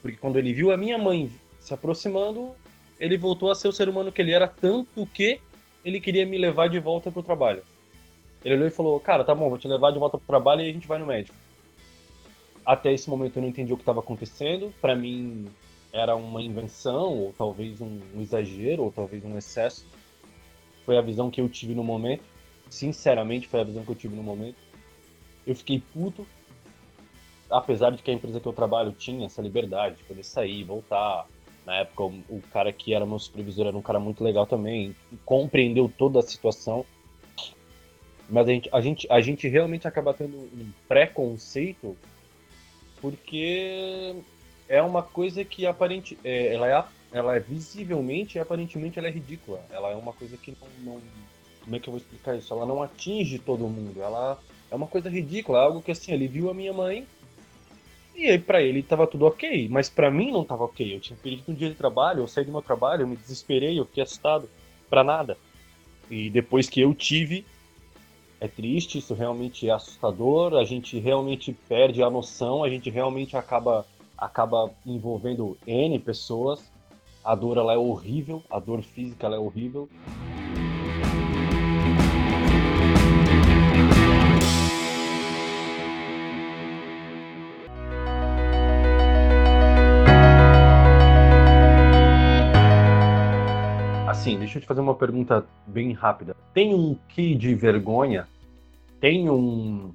[0.02, 2.52] Porque quando ele viu a minha mãe se aproximando,
[3.00, 5.39] ele voltou a ser o ser humano que ele era, tanto que
[5.84, 7.64] ele queria me levar de volta pro trabalho.
[8.43, 10.70] Ele olhou e falou: Cara, tá bom, vou te levar de volta pro trabalho e
[10.70, 11.36] a gente vai no médico.
[12.66, 14.74] Até esse momento eu não entendi o que estava acontecendo.
[14.80, 15.47] Para mim
[15.91, 19.86] era uma invenção, ou talvez um, um exagero, ou talvez um excesso.
[20.86, 22.24] Foi a visão que eu tive no momento.
[22.70, 24.58] Sinceramente, foi a visão que eu tive no momento.
[25.45, 26.28] Eu fiquei puto,
[27.50, 31.28] apesar de que a empresa que eu trabalho tinha essa liberdade de poder sair, voltar.
[31.66, 34.95] Na época, o, o cara que era meu supervisor era um cara muito legal também,
[35.26, 36.86] compreendeu toda a situação.
[38.30, 41.97] Mas a gente, a gente, a gente realmente acaba tendo um preconceito
[43.02, 44.16] porque
[44.68, 49.12] é uma coisa que aparente, é, ela, é, ela é visivelmente e aparentemente ela é
[49.12, 49.64] ridícula.
[49.72, 51.02] Ela é uma coisa que não, não,
[51.64, 52.54] Como é que eu vou explicar isso?
[52.54, 54.02] Ela não atinge todo mundo.
[54.02, 54.38] Ela
[54.70, 57.08] é uma coisa ridícula, algo que assim, ele viu a minha mãe
[58.26, 60.95] e pra ele tava tudo ok, mas pra mim não tava ok.
[60.95, 63.80] Eu tinha perdido um dia de trabalho, eu saí do meu trabalho, eu me desesperei,
[63.80, 64.49] eu fiquei assustado
[64.89, 65.38] pra nada.
[66.09, 67.45] E depois que eu tive,
[68.39, 73.36] é triste, isso realmente é assustador, a gente realmente perde a noção, a gente realmente
[73.38, 73.86] acaba
[74.17, 76.70] acaba envolvendo N pessoas.
[77.24, 79.89] A dor ela é horrível, a dor física ela é horrível.
[94.50, 96.36] Deixa eu te fazer uma pergunta bem rápida.
[96.54, 98.28] Tem um quê de vergonha?
[99.00, 99.93] Tem um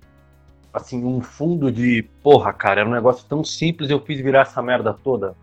[0.73, 4.61] assim, um fundo de, porra, cara, era um negócio tão simples eu fiz virar essa
[4.61, 5.37] merda toda.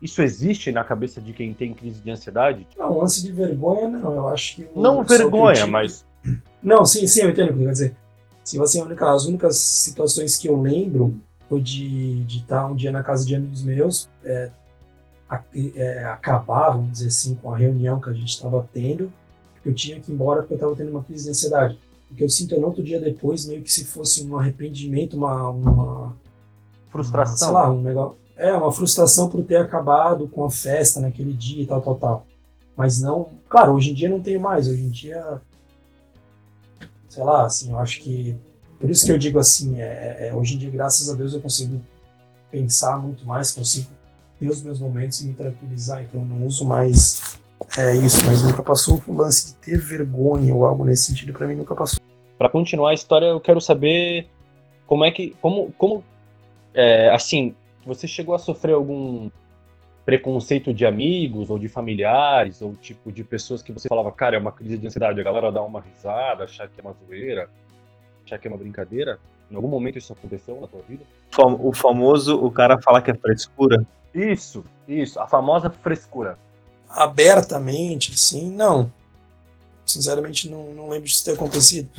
[0.00, 2.66] Isso existe na cabeça de quem tem crise de ansiedade?
[2.78, 4.14] Não, lance de vergonha, não.
[4.14, 4.68] Eu acho que.
[4.76, 5.70] Não vergonha, tive...
[5.70, 6.04] mas.
[6.62, 7.96] Não, sim, sim, eu entendo o que quer dizer.
[8.44, 11.18] Se você é única, as únicas situações que eu lembro
[11.48, 14.50] foi de, de estar um dia na casa de amigos meus, é, é,
[15.28, 19.12] acabar, vamos dizer assim, com a reunião que a gente estava tendo,
[19.64, 21.78] eu tinha que ir embora porque eu estava tendo uma crise de ansiedade.
[22.10, 25.16] O que eu sinto é no outro dia depois, meio que se fosse um arrependimento,
[25.16, 25.50] uma.
[25.50, 26.16] uma
[26.90, 27.50] frustração.
[27.50, 28.16] Uma, sei lá, um negócio.
[28.36, 32.26] É, uma frustração por ter acabado com a festa naquele dia e tal, tal, tal.
[32.76, 33.30] Mas não.
[33.48, 34.68] Claro, hoje em dia não tenho mais.
[34.68, 35.40] Hoje em dia.
[37.08, 38.36] Sei lá, assim, eu acho que.
[38.78, 41.40] Por isso que eu digo assim, é, é, hoje em dia, graças a Deus, eu
[41.40, 41.80] consigo
[42.50, 43.88] pensar muito mais, consigo
[44.38, 46.02] ter os meus momentos e me tranquilizar.
[46.02, 47.38] Então eu não uso mais
[47.76, 51.46] é isso, mas nunca passou o lance de ter vergonha ou algo nesse sentido, para
[51.46, 52.00] mim nunca passou.
[52.38, 54.28] Para continuar a história, eu quero saber
[54.86, 56.04] como é que, como, como,
[56.74, 59.30] é, assim, você chegou a sofrer algum
[60.04, 64.38] preconceito de amigos ou de familiares ou tipo de pessoas que você falava, cara, é
[64.38, 67.50] uma crise de ansiedade, a galera dá uma risada, achar que é uma zoeira,
[68.24, 69.18] achar que é uma brincadeira?
[69.50, 71.04] Em algum momento isso aconteceu na tua vida?
[71.38, 73.84] O famoso, o cara fala que é frescura.
[74.16, 76.38] Isso, isso, a famosa frescura
[76.88, 78.90] abertamente, assim, não.
[79.84, 81.90] Sinceramente, não, não lembro disso ter acontecido.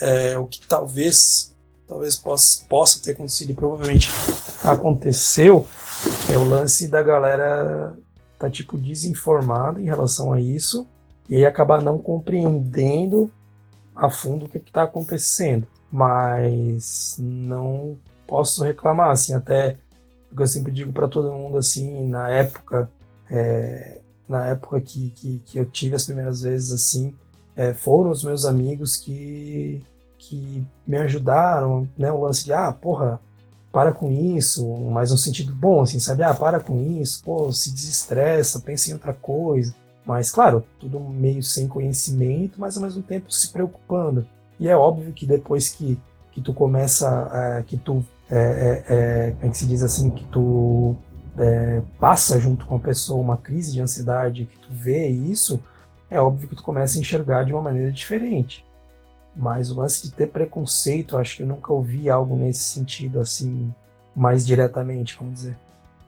[0.00, 1.52] É, o que talvez
[1.86, 4.08] talvez possa, possa ter acontecido e provavelmente
[4.62, 5.66] aconteceu
[6.32, 7.94] é o lance da galera
[8.38, 10.86] tá tipo desinformada em relação a isso
[11.28, 13.30] e aí acabar não compreendendo
[13.94, 15.66] a fundo o que está acontecendo.
[15.90, 17.96] Mas não
[18.26, 19.76] posso reclamar, assim, até
[20.34, 22.90] porque eu sempre digo para todo mundo assim, na época
[23.30, 27.14] é, na época que, que, que eu tive as primeiras vezes assim,
[27.56, 29.80] é, foram os meus amigos que,
[30.18, 32.10] que me ajudaram, né?
[32.10, 33.20] O lance de, ah, porra,
[33.70, 36.22] para com isso, mas no sentido bom, assim, sabe?
[36.22, 39.74] Ah, para com isso, pô, se desestressa, pensa em outra coisa.
[40.04, 44.26] Mas, claro, tudo meio sem conhecimento, mas ao mesmo tempo se preocupando.
[44.58, 45.98] E é óbvio que depois que,
[46.32, 50.10] que tu começa, é, que tu, é, é, é, como é que se diz assim,
[50.10, 50.96] que tu
[51.38, 55.62] é, passa junto com a pessoa uma crise de ansiedade, que tu vê isso,
[56.10, 58.64] é óbvio que tu começa a enxergar de uma maneira diferente.
[59.36, 63.74] Mas o lance de ter preconceito, acho que eu nunca ouvi algo nesse sentido, assim,
[64.14, 65.58] mais diretamente, vamos dizer.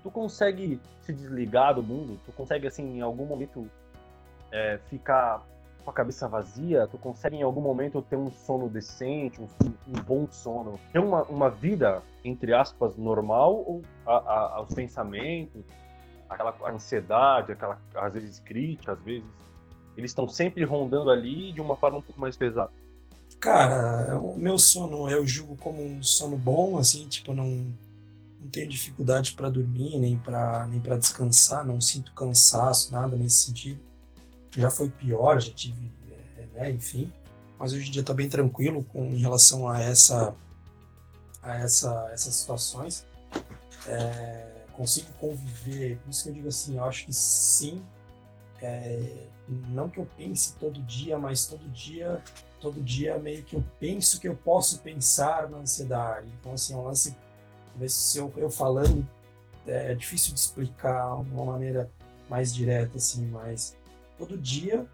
[0.03, 2.21] Tu consegue se desligar do mundo?
[2.25, 3.69] Tu consegue, assim, em algum momento
[4.53, 5.43] é, ficar
[5.87, 6.89] com a cabeça vazia?
[6.89, 9.47] Tu consegue, em algum momento, ter um sono decente, um,
[9.87, 10.81] um bom sono?
[10.93, 15.63] Ter uma, uma vida entre aspas, normal ou a, a, pensamentos,
[16.29, 19.29] aquela ansiedade, aquela, às vezes, crítica, às vezes,
[19.97, 22.73] eles estão sempre rondando ali de uma forma um pouco mais pesada?
[23.39, 27.47] Cara, o meu sono eu julgo como um sono bom, assim, tipo, não,
[28.41, 33.47] não tenho dificuldade para dormir, nem para nem para descansar, não sinto cansaço, nada nesse
[33.47, 33.81] sentido.
[34.57, 35.93] Já foi pior, já tive,
[36.37, 37.13] é, né, enfim.
[37.59, 40.35] Mas hoje em dia tá bem tranquilo com em relação a essa
[41.43, 43.07] a essa, essas situações.
[43.87, 45.99] É, consigo conviver.
[45.99, 47.83] Por isso que eu digo assim, eu acho que sim.
[48.61, 49.27] É,
[49.69, 52.23] não que eu pense todo dia, mas todo dia,
[52.61, 56.27] todo dia meio que eu penso que eu posso pensar na ansiedade.
[56.41, 57.17] Então assim, é um lance,
[57.71, 59.07] talvez se eu, eu falando
[59.67, 61.91] é, é difícil de explicar de uma maneira
[62.29, 63.76] mais direta assim, mas
[64.19, 64.87] todo dia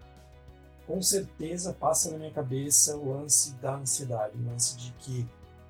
[0.85, 5.25] com certeza passa na minha cabeça o lance da ansiedade, o lance de que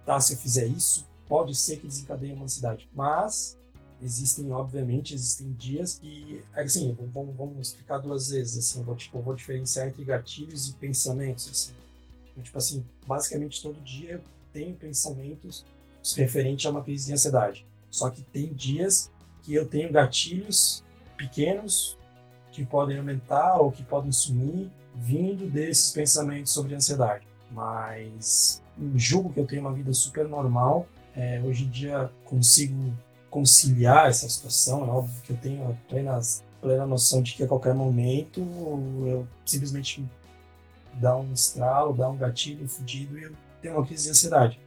[0.05, 2.89] tá, se eu fizer isso, pode ser que desencadeie uma ansiedade.
[2.93, 3.57] Mas
[4.01, 9.35] existem, obviamente, existem dias que, assim, vamos, vamos explicar duas vezes, assim, vou, tipo, vou
[9.35, 11.73] diferenciar entre gatilhos e pensamentos, assim.
[12.31, 15.63] Então, tipo assim, basicamente todo dia eu tenho pensamentos
[16.15, 17.65] referentes a uma crise de ansiedade.
[17.89, 19.11] Só que tem dias
[19.43, 20.83] que eu tenho gatilhos
[21.15, 21.97] pequenos
[22.53, 27.27] que podem aumentar ou que podem sumir vindo desses pensamentos sobre ansiedade.
[27.51, 28.61] Mas
[28.95, 30.87] julgo que eu tenho uma vida super normal.
[31.15, 32.93] É, hoje em dia consigo
[33.29, 34.85] conciliar essa situação.
[34.85, 38.39] É óbvio que eu tenho a plena, noção de que a qualquer momento
[39.05, 40.05] eu simplesmente
[40.93, 43.31] dá um estralo, dá um gatilho fudido e eu
[43.61, 44.59] tenho uma crise de ansiedade.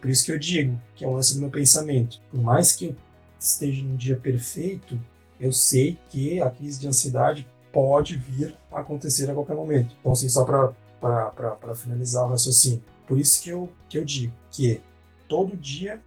[0.00, 2.20] Por isso que eu digo que é o lance do meu pensamento.
[2.28, 2.96] Por mais que eu
[3.38, 4.98] esteja num dia perfeito,
[5.42, 9.92] eu sei que a crise de ansiedade pode vir a acontecer a qualquer momento.
[9.98, 12.80] Então, assim, só para finalizar o raciocínio.
[13.08, 14.80] Por isso que eu, que eu digo que
[15.28, 16.00] todo dia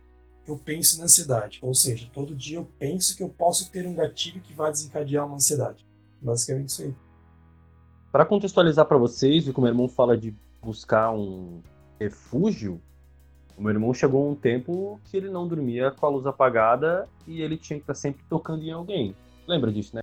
[0.47, 1.59] eu penso na ansiedade.
[1.61, 5.25] Ou seja, todo dia eu penso que eu posso ter um gatilho que vai desencadear
[5.25, 5.85] uma ansiedade.
[6.21, 6.95] Basicamente isso aí.
[8.13, 10.33] Para contextualizar para vocês, o que o meu irmão fala de
[10.63, 11.61] buscar um
[11.99, 12.79] refúgio,
[13.57, 17.41] o meu irmão chegou um tempo que ele não dormia com a luz apagada e
[17.41, 19.13] ele tinha que estar sempre tocando em alguém.
[19.47, 20.01] Lembra disso, né?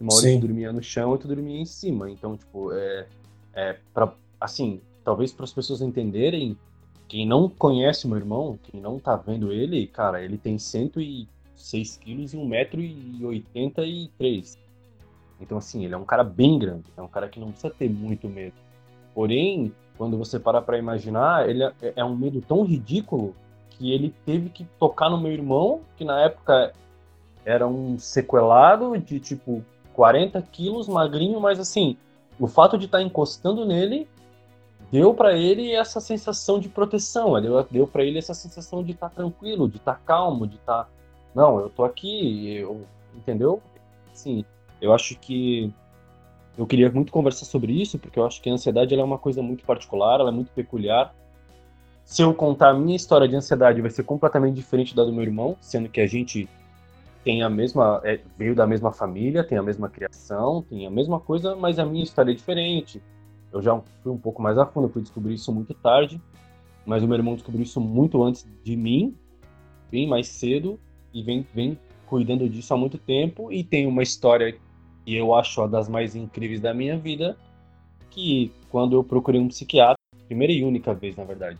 [0.00, 0.40] Uma hora Sim.
[0.40, 2.10] dormia no chão e tu dormia em cima.
[2.10, 3.06] Então, tipo, é,
[3.54, 6.58] é pra, assim, talvez para as pessoas entenderem,
[7.08, 12.34] quem não conhece meu irmão, quem não tá vendo ele, cara, ele tem 106 quilos
[12.34, 14.58] e 1,83m.
[15.40, 17.88] Então, assim, ele é um cara bem grande, é um cara que não precisa ter
[17.88, 18.54] muito medo.
[19.14, 23.34] Porém, quando você para pra imaginar, ele é, é um medo tão ridículo
[23.70, 26.72] que ele teve que tocar no meu irmão, que na época
[27.46, 31.96] era um sequelado de tipo 40 quilos, magrinho, mas assim,
[32.40, 34.08] o fato de estar encostando nele
[34.90, 39.10] deu para ele essa sensação de proteção, deu, deu para ele essa sensação de estar
[39.10, 40.90] tranquilo, de estar calmo, de estar.
[41.32, 42.84] Não, eu tô aqui, eu,
[43.14, 43.62] entendeu?
[44.12, 44.44] Sim,
[44.80, 45.72] eu acho que
[46.58, 49.40] eu queria muito conversar sobre isso, porque eu acho que a ansiedade é uma coisa
[49.40, 51.14] muito particular, ela é muito peculiar.
[52.04, 55.22] Se eu contar a minha história de ansiedade, vai ser completamente diferente da do meu
[55.22, 56.48] irmão, sendo que a gente
[57.26, 61.18] tem a mesma, é, veio da mesma família, tem a mesma criação, tem a mesma
[61.18, 63.02] coisa, mas a minha história é diferente.
[63.52, 66.22] Eu já fui um pouco mais a fundo, fui descobrir isso muito tarde,
[66.86, 69.16] mas o meu irmão descobriu isso muito antes de mim,
[69.90, 70.78] bem mais cedo,
[71.12, 74.52] e vem, vem cuidando disso há muito tempo, e tem uma história
[75.04, 77.36] que eu acho uma das mais incríveis da minha vida,
[78.08, 79.96] que quando eu procurei um psiquiatra,
[80.28, 81.58] primeira e única vez, na verdade,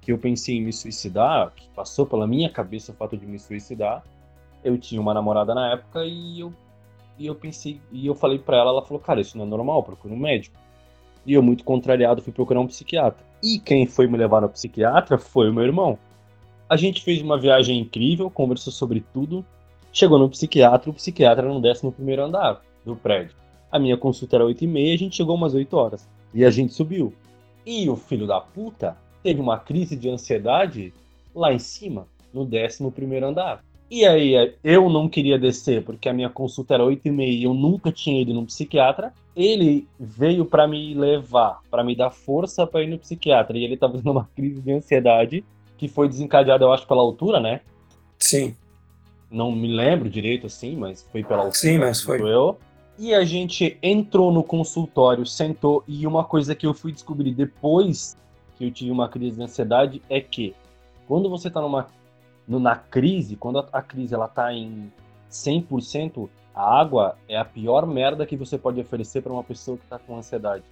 [0.00, 3.38] que eu pensei em me suicidar, que passou pela minha cabeça o fato de me
[3.38, 4.02] suicidar,
[4.64, 6.52] eu tinha uma namorada na época e eu,
[7.18, 9.82] e eu pensei, e eu falei pra ela, ela falou, cara, isso não é normal,
[9.82, 10.56] procura um médico.
[11.26, 13.24] E eu, muito contrariado, fui procurar um psiquiatra.
[13.42, 15.98] E quem foi me levar no psiquiatra foi o meu irmão.
[16.68, 19.44] A gente fez uma viagem incrível, conversou sobre tudo.
[19.92, 23.36] Chegou no psiquiatra, o psiquiatra era no 11 andar do prédio.
[23.70, 26.08] A minha consulta era 8 e meia, a gente chegou umas 8 horas.
[26.32, 27.12] E a gente subiu.
[27.66, 30.94] E o filho da puta teve uma crise de ansiedade
[31.34, 33.62] lá em cima, no 11 andar.
[33.90, 37.42] E aí, eu não queria descer porque a minha consulta era 8 e meia e
[37.42, 39.12] eu nunca tinha ido no psiquiatra.
[39.34, 43.58] Ele veio para me levar, para me dar força para ir no psiquiatra.
[43.58, 45.44] E ele tava tendo uma crise de ansiedade
[45.76, 47.62] que foi desencadeada, eu acho, pela altura, né?
[48.16, 48.54] Sim.
[49.28, 51.56] Não me lembro direito assim, mas foi pela altura.
[51.56, 52.20] Sim, mas foi.
[52.20, 52.58] Eu.
[52.96, 58.16] E a gente entrou no consultório, sentou, e uma coisa que eu fui descobrir depois
[58.56, 60.54] que eu tive uma crise de ansiedade é que
[61.08, 61.88] quando você tá numa
[62.46, 64.92] no, na crise, quando a, a crise ela tá em
[65.30, 69.86] 100%, a água é a pior merda que você pode oferecer para uma pessoa que
[69.86, 70.64] tá com ansiedade.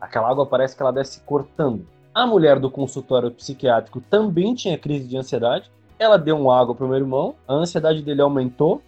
[0.00, 1.86] Aquela água parece que ela desce cortando.
[2.14, 5.70] A mulher do consultório psiquiátrico também tinha crise de ansiedade.
[5.98, 8.82] Ela deu uma água pro meu irmão, a ansiedade dele aumentou,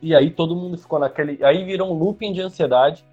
[0.00, 1.42] e aí todo mundo ficou naquele.
[1.44, 3.04] Aí virou um looping de ansiedade,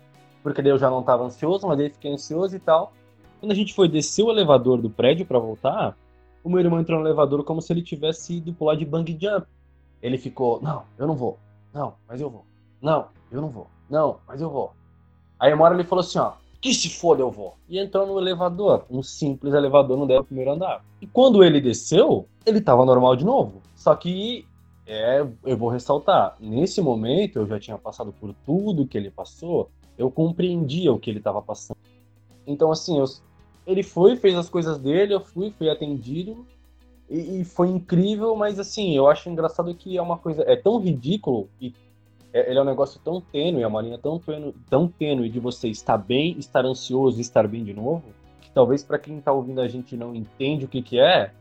[0.42, 2.94] porque daí eu já não tava ansioso, mas aí fiquei ansioso e tal.
[3.40, 5.96] Quando a gente foi descer o elevador do prédio para voltar,
[6.44, 9.48] o meu irmão entrou no elevador como se ele tivesse ido pular de bang jump.
[10.02, 11.38] Ele ficou, não, eu não vou.
[11.74, 12.46] Não, mas eu vou.
[12.82, 13.68] Não, eu não vou.
[13.90, 14.72] Não, mas eu vou.
[15.40, 17.56] Aí uma hora ele falou assim, ó, que se foda eu vou.
[17.68, 20.84] E entrou no elevador, um simples elevador no 11 primeiro andar.
[21.02, 23.62] E quando ele desceu, ele tava normal de novo.
[23.76, 24.46] Só que
[24.86, 29.70] é, eu vou ressaltar, nesse momento eu já tinha passado por tudo que ele passou,
[29.98, 31.78] eu compreendia o que ele estava passando.
[32.48, 33.06] Então, assim, eu,
[33.66, 36.45] ele foi, fez as coisas dele, eu fui, fui atendido,
[37.10, 40.80] e, e, foi incrível, mas assim, eu acho engraçado que é uma coisa, é tão
[40.80, 41.74] ridículo, e
[42.32, 45.39] é, ele é um negócio tão tênue, é uma linha tão tênue, tão tênue de
[45.39, 48.03] você estar bem, estar ansioso estar bem de novo,
[48.41, 51.32] que talvez para quem tá ouvindo a gente não entende o que que é,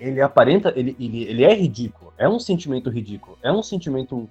[0.00, 4.28] ele aparenta, ele, ele, ele é ridículo, é um sentimento ridículo, é um sentimento,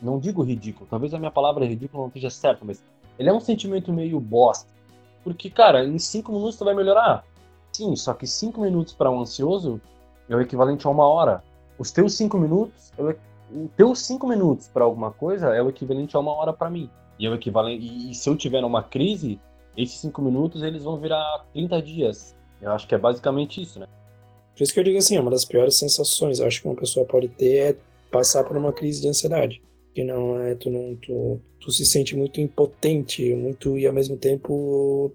[0.00, 2.82] não digo ridículo, talvez a minha palavra ridículo não esteja certa, mas
[3.18, 4.77] ele é um sentimento meio bosta,
[5.24, 7.24] porque, cara, em cinco minutos tu vai melhorar.
[7.72, 9.80] Sim, só que cinco minutos para um ansioso
[10.28, 11.42] é o equivalente a uma hora.
[11.78, 13.16] Os teus cinco minutos, é o,
[13.52, 16.90] o teus cinco minutos para alguma coisa é o equivalente a uma hora para mim.
[17.18, 17.84] E é o equivalente.
[17.84, 19.40] E, e se eu tiver numa crise,
[19.76, 22.36] esses cinco minutos eles vão virar 30 dias.
[22.60, 23.86] Eu acho que é basicamente isso, né?
[24.56, 27.06] Por isso que eu digo assim, é uma das piores sensações, acho que uma pessoa
[27.06, 27.76] pode ter é
[28.10, 29.62] passar por uma crise de ansiedade.
[29.98, 34.16] Que não é, tu não, tu, tu se sente muito impotente, muito, e ao mesmo
[34.16, 35.12] tempo,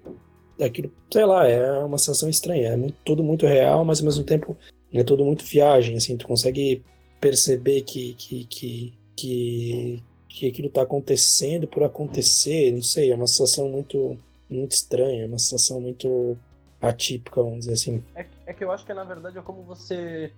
[0.62, 4.26] aquilo, sei lá, é uma sensação estranha, é muito, tudo muito real, mas ao mesmo
[4.26, 4.58] tempo
[4.92, 6.84] é tudo muito viagem, assim, tu consegue
[7.22, 13.26] perceber que, que, que, que, que aquilo tá acontecendo por acontecer, não sei, é uma
[13.26, 14.18] sensação muito,
[14.50, 16.38] muito estranha, é uma sensação muito
[16.82, 18.04] atípica, vamos dizer assim.
[18.14, 20.34] É, é que eu acho que na verdade é como você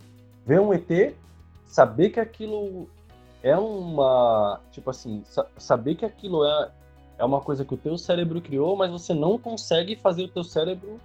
[0.45, 1.15] ver um ET,
[1.65, 2.87] saber que aquilo
[3.45, 4.59] é uma.
[4.71, 6.71] Tipo assim, sa saber que aquilo é,
[7.19, 10.43] é uma coisa que o teu cérebro criou, mas você não consegue fazer o teu
[10.43, 10.99] cérebro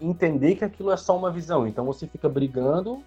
[0.00, 1.64] entender que aquilo é só uma visão.
[1.64, 3.00] Então você fica brigando,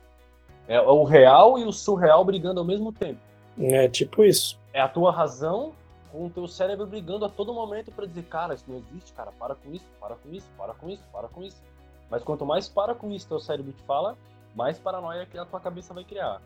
[0.65, 3.19] é o real e o surreal brigando ao mesmo tempo.
[3.59, 4.57] É tipo isso.
[4.71, 5.73] É a tua razão
[6.09, 9.33] com o teu cérebro brigando a todo momento para dizer, cara, isso não existe, cara,
[9.37, 11.61] para com isso, para com isso, para com isso, para com isso.
[12.09, 14.15] Mas quanto mais para com isso teu cérebro te fala,
[14.55, 16.39] mais paranoia que a tua cabeça vai criar.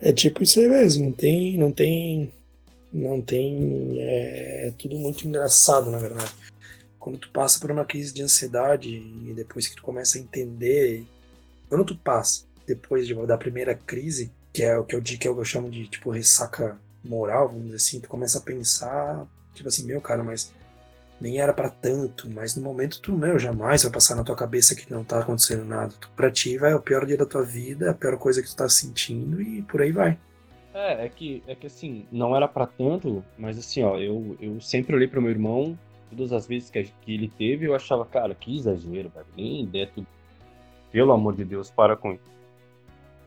[0.00, 2.32] É tipo isso aí mesmo, não tem, não tem,
[2.92, 6.32] não tem, é, é tudo muito engraçado na verdade.
[6.98, 11.04] Quando tu passa por uma crise de ansiedade e depois que tu começa a entender,
[11.68, 15.28] quando tu passa depois de, da primeira crise, que é o que eu digo que
[15.28, 19.84] eu chamo de tipo ressaca moral, vamos dizer assim, tu começa a pensar, tipo assim,
[19.84, 20.52] meu cara, mas
[21.20, 24.74] nem era para tanto, mas no momento tu, meu, jamais vai passar na tua cabeça
[24.74, 25.92] que não tá acontecendo nada.
[26.14, 28.56] Pra ti vai é o pior dia da tua vida, a pior coisa que tu
[28.56, 30.18] tá sentindo e por aí vai.
[30.72, 34.60] É, é que, é que assim, não era para tanto, mas assim, ó, eu, eu
[34.60, 35.76] sempre olhei pro meu irmão,
[36.08, 39.90] todas as vezes que, que ele teve, eu achava, cara, que exagero, velho, nem ideia
[39.92, 40.06] tudo.
[40.92, 42.38] Pelo amor de Deus, para com isso.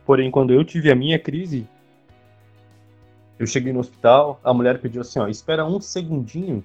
[0.06, 1.68] Porém, quando eu tive a minha crise,
[3.38, 6.64] eu cheguei no hospital, a mulher pediu assim, ó, espera um segundinho.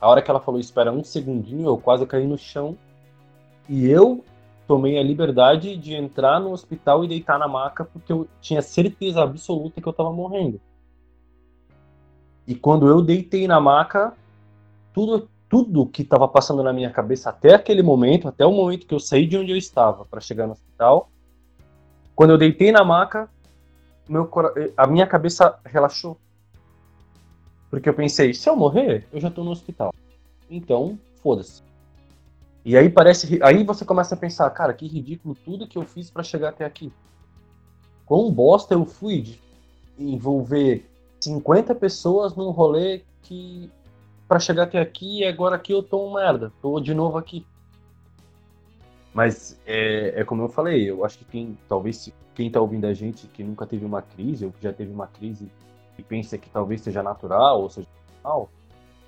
[0.00, 2.76] A hora que ela falou espera um segundinho, eu quase caí no chão.
[3.68, 4.24] E eu
[4.66, 9.22] tomei a liberdade de entrar no hospital e deitar na maca porque eu tinha certeza
[9.22, 10.60] absoluta que eu tava morrendo.
[12.46, 14.12] E quando eu deitei na maca,
[14.92, 18.94] tudo tudo que estava passando na minha cabeça até aquele momento, até o momento que
[18.94, 21.10] eu saí de onde eu estava para chegar no hospital,
[22.14, 23.28] quando eu deitei na maca,
[24.08, 24.30] meu,
[24.76, 26.16] a minha cabeça relaxou.
[27.70, 29.94] Porque eu pensei, se eu morrer, eu já estou no hospital.
[30.50, 31.62] Então, foda-se.
[32.64, 33.38] E aí parece.
[33.42, 36.64] Aí você começa a pensar, cara, que ridículo tudo que eu fiz para chegar até
[36.64, 36.92] aqui.
[38.04, 39.40] Quão bosta eu fui de
[39.96, 40.84] envolver
[41.20, 43.70] 50 pessoas num rolê que.
[44.26, 46.52] para chegar até aqui e agora aqui eu tô um merda.
[46.60, 47.46] Tô de novo aqui.
[49.14, 52.94] Mas é, é como eu falei, eu acho que quem talvez quem está ouvindo a
[52.94, 55.50] gente que nunca teve uma crise ou que já teve uma crise
[56.02, 57.88] pensa que talvez seja natural ou seja
[58.22, 58.50] normal,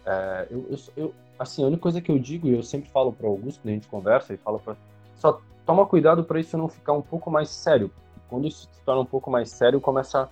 [0.04, 3.12] é, eu, eu, eu, assim a única coisa que eu digo e eu sempre falo
[3.12, 4.76] para Augusto quando a gente conversa e falo para
[5.16, 7.90] só toma cuidado para isso não ficar um pouco mais sério.
[8.28, 10.28] Quando isso se torna um pouco mais sério, começa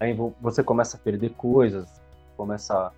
[0.00, 2.00] a, você começa a perder coisas,
[2.36, 2.92] começa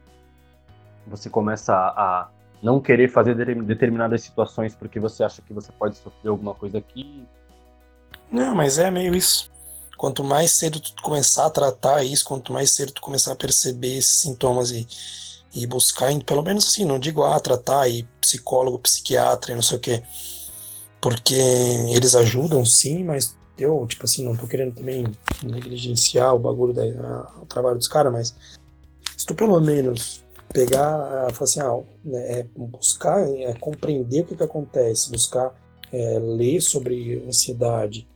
[1.07, 2.29] você começa a
[2.63, 7.27] não querer fazer determinadas situações porque você acha que você pode sofrer alguma coisa aqui.
[8.33, 9.54] Não, mas é meio isso.
[9.97, 13.99] Quanto mais cedo tu começar a tratar isso, quanto mais cedo tu começar a perceber
[13.99, 14.87] esses sintomas e,
[15.55, 19.79] e buscar, pelo menos assim, não digo ah, tratar e psicólogo, psiquiatra e não sei
[19.79, 20.03] o quê,
[21.01, 25.07] porque eles ajudam sim, mas eu, tipo assim, não tô querendo também
[25.43, 26.83] negligenciar o bagulho da,
[27.41, 28.35] o trabalho dos caras, mas
[29.17, 34.37] se tu pelo menos pegar, falar assim, ah, né, é buscar, é compreender o que,
[34.37, 35.55] que acontece, buscar
[35.93, 38.09] é, ler sobre ansiedade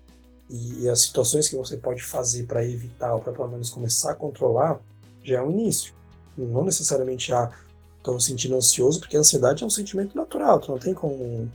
[0.49, 4.13] e, e, as situações que você pode fazer para evitar ou para pelo menos começar
[4.13, 4.81] a controlar,
[5.23, 5.93] já é um início.
[6.37, 7.51] Não necessariamente, ah,
[7.99, 11.51] estou sentindo ansioso, porque a ansiedade é um sentimento natural, tu não tem como.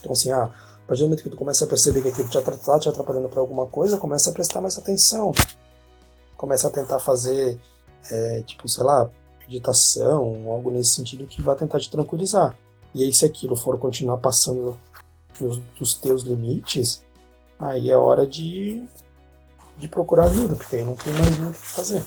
[0.00, 0.50] Então, assim, ah,
[0.84, 3.28] A partir do momento que tu começa a perceber que aquilo te tá te atrapalhando
[3.28, 5.32] para alguma coisa, começa a prestar mais atenção.
[6.36, 7.58] Começa a tentar fazer,
[8.10, 9.10] é, tipo, sei lá,
[9.40, 12.56] meditação, algo nesse sentido que vai tentar te tranquilizar.
[12.94, 14.78] E aí, se aquilo for continuar passando
[15.78, 17.02] dos teus limites,
[17.58, 18.84] aí é hora de,
[19.78, 22.04] de procurar ajuda, porque aí não tem mais o que fazer.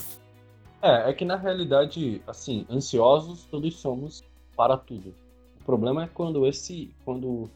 [0.82, 4.24] É, é que na realidade, assim, ansiosos todos somos
[4.56, 5.14] para tudo.
[5.62, 7.50] O problema é quando esse, quando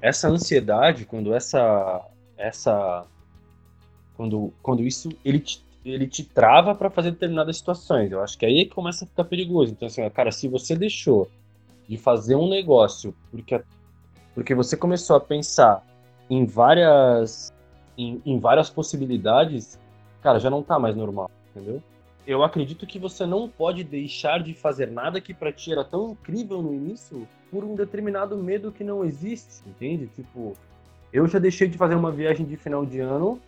[0.00, 2.04] essa ansiedade, quando essa,
[2.36, 3.06] essa,
[4.16, 8.10] quando, quando isso ele te, ele te trava para fazer determinadas situações.
[8.10, 9.72] Eu acho que aí começa a ficar perigoso.
[9.72, 11.30] Então assim, cara, se você deixou
[11.88, 13.62] de fazer um negócio porque
[14.34, 15.82] porque você começou a pensar
[16.28, 17.52] em várias
[17.96, 19.78] em, em várias possibilidades,
[20.22, 21.82] cara, já não tá mais normal, entendeu?
[22.26, 26.10] eu acredito que você não pode deixar de fazer nada que para ti era tão
[26.10, 30.08] incrível no início por um determinado medo que não existe, entende?
[30.08, 30.54] Tipo,
[31.12, 33.40] eu já deixei de fazer uma viagem de final de ano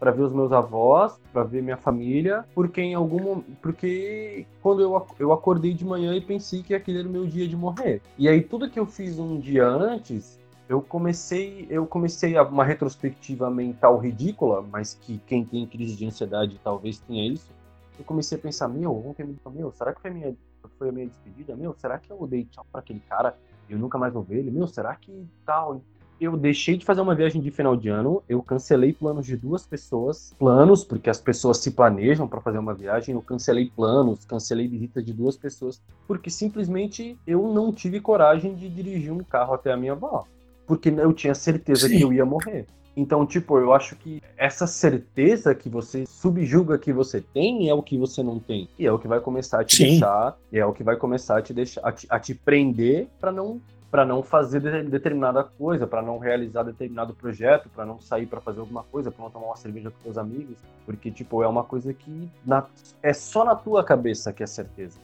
[0.00, 5.06] para ver os meus avós, para ver minha família, porque em algum porque quando eu,
[5.18, 8.00] eu acordei de manhã e pensei que aquele era o meu dia de morrer.
[8.18, 10.40] E aí tudo que eu fiz um dia antes,
[10.72, 16.60] eu comecei, eu comecei uma retrospectiva mental ridícula, mas que quem tem crise de ansiedade
[16.62, 17.50] talvez tenha isso
[17.98, 20.34] eu comecei a pensar, meu, ontem me meu, será que foi a minha,
[20.78, 21.54] foi a minha despedida?
[21.54, 23.36] Meu, será que eu dei tchau para aquele cara
[23.68, 24.50] eu nunca mais vou ver ele?
[24.50, 25.80] Meu, será que tal?
[26.20, 29.66] Eu deixei de fazer uma viagem de final de ano, eu cancelei planos de duas
[29.66, 34.68] pessoas, planos, porque as pessoas se planejam para fazer uma viagem, eu cancelei planos, cancelei
[34.68, 39.72] visitas de duas pessoas, porque simplesmente eu não tive coragem de dirigir um carro até
[39.72, 40.24] a minha avó,
[40.66, 41.98] porque eu tinha certeza Sim.
[41.98, 42.66] que eu ia morrer.
[42.96, 47.82] Então, tipo, eu acho que essa certeza que você subjuga que você tem é o
[47.82, 48.68] que você não tem.
[48.78, 49.84] E é o que vai começar a te Sim.
[49.84, 53.32] deixar, é o que vai começar a te deixar, a te, a te prender para
[53.32, 53.60] não
[53.90, 58.60] para não fazer determinada coisa, para não realizar determinado projeto, para não sair para fazer
[58.60, 60.56] alguma coisa, para não tomar uma cerveja com seus amigos,
[60.86, 62.64] porque tipo é uma coisa que na,
[63.02, 64.98] é só na tua cabeça que é certeza.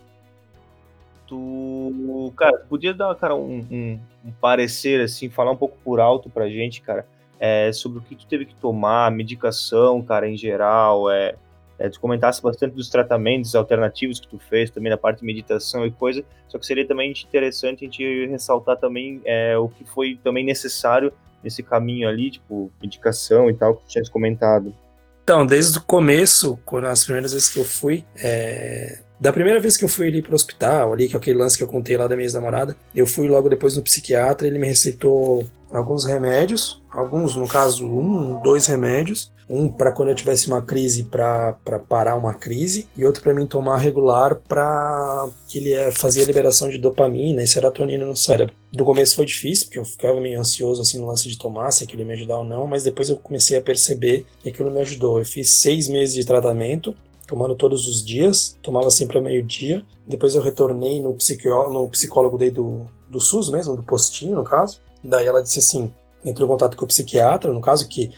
[1.28, 6.30] Tu, cara, podia dar, cara, um, um, um parecer assim, falar um pouco por alto
[6.30, 7.06] pra gente, cara,
[7.38, 11.34] é, sobre o que tu teve que tomar, medicação, cara, em geral, é,
[11.78, 15.86] é, tu comentasse bastante dos tratamentos alternativos que tu fez, também na parte de meditação
[15.86, 20.18] e coisa, só que seria também interessante a gente ressaltar também é, o que foi
[20.24, 21.12] também necessário
[21.44, 24.74] nesse caminho ali, tipo, medicação e tal, que tu tinha comentado.
[25.22, 29.76] Então, desde o começo, quando as primeiras vezes que eu fui, é, da primeira vez
[29.76, 32.06] que eu fui ali pro hospital, ali, que é aquele lance que eu contei lá
[32.06, 37.36] da minha ex-namorada, eu fui logo depois no psiquiatra, ele me receitou alguns remédios, alguns,
[37.36, 41.54] no caso, um, dois remédios, um para quando eu tivesse uma crise para
[41.88, 46.68] parar uma crise e outro para mim tomar regular para que ele é, fazia liberação
[46.68, 48.54] de dopamina e serotonina no cérebro.
[48.70, 51.84] Do começo foi difícil, porque eu ficava meio ansioso assim no lance de tomar, se
[51.84, 54.80] aquilo ia me ajudar ou não, mas depois eu comecei a perceber que aquilo me
[54.80, 55.18] ajudou.
[55.18, 56.94] Eu fiz seis meses de tratamento,
[57.28, 59.84] tomando todos os dias, tomava sempre ao meio-dia.
[60.06, 64.80] Depois eu retornei no, no psicólogo daí do, do SUS mesmo, do postinho, no caso.
[65.04, 65.92] Daí ela disse assim,
[66.24, 68.10] entrou em contato com o psiquiatra, no caso que,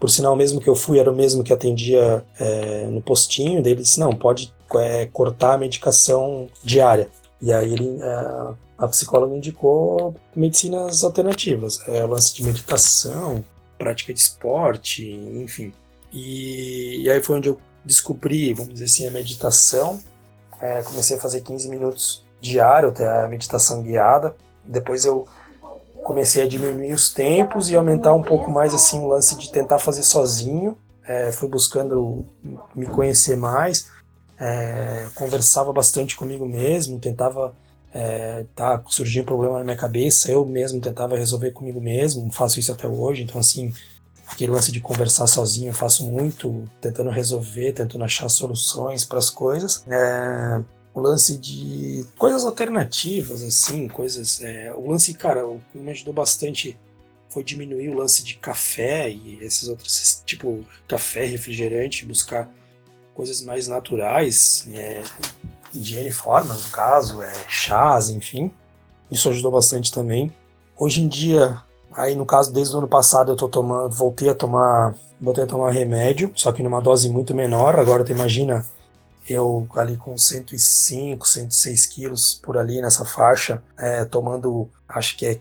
[0.00, 3.62] por sinal, mesmo que eu fui, era o mesmo que atendia é, no postinho.
[3.62, 7.08] Daí ele disse, não, pode é, cortar a medicação diária.
[7.40, 13.44] E aí ele, é, a psicóloga indicou medicinas alternativas, é, lance de meditação,
[13.78, 15.72] prática de esporte, enfim.
[16.12, 20.00] E, e aí foi onde eu descobri, vamos dizer assim, a meditação.
[20.60, 24.36] É, comecei a fazer 15 minutos diário, até a meditação guiada.
[24.64, 25.26] Depois eu
[26.02, 29.78] comecei a diminuir os tempos e aumentar um pouco mais assim o lance de tentar
[29.78, 30.76] fazer sozinho.
[31.06, 32.26] É, fui buscando
[32.74, 33.88] me conhecer mais,
[34.40, 37.54] é, conversava bastante comigo mesmo, tentava
[37.94, 42.58] é, tá surgindo um problema na minha cabeça, eu mesmo tentava resolver comigo mesmo, faço
[42.58, 43.72] isso até hoje, então assim
[44.36, 49.30] aquele lance de conversar sozinho eu faço muito, tentando resolver, tentando achar soluções para as
[49.30, 49.82] coisas.
[49.88, 50.62] É,
[50.92, 54.42] o lance de coisas alternativas, assim, coisas.
[54.42, 56.78] É, o lance, cara, o que me ajudou bastante
[57.30, 62.50] foi diminuir o lance de café e esses outros, tipo, café, refrigerante, buscar
[63.14, 65.02] coisas mais naturais, é,
[65.74, 68.50] N formas, no caso, é, chás, enfim.
[69.10, 70.30] Isso ajudou bastante também.
[70.76, 71.62] Hoje em dia,
[71.96, 75.46] Aí, no caso, desde o ano passado, eu tô tomando, voltei a tomar, voltei a
[75.46, 77.78] tomar remédio, só que numa dose muito menor.
[77.78, 78.66] Agora, tu imagina,
[79.28, 85.40] eu ali com 105, 106 quilos por ali nessa faixa, é, tomando, acho que é,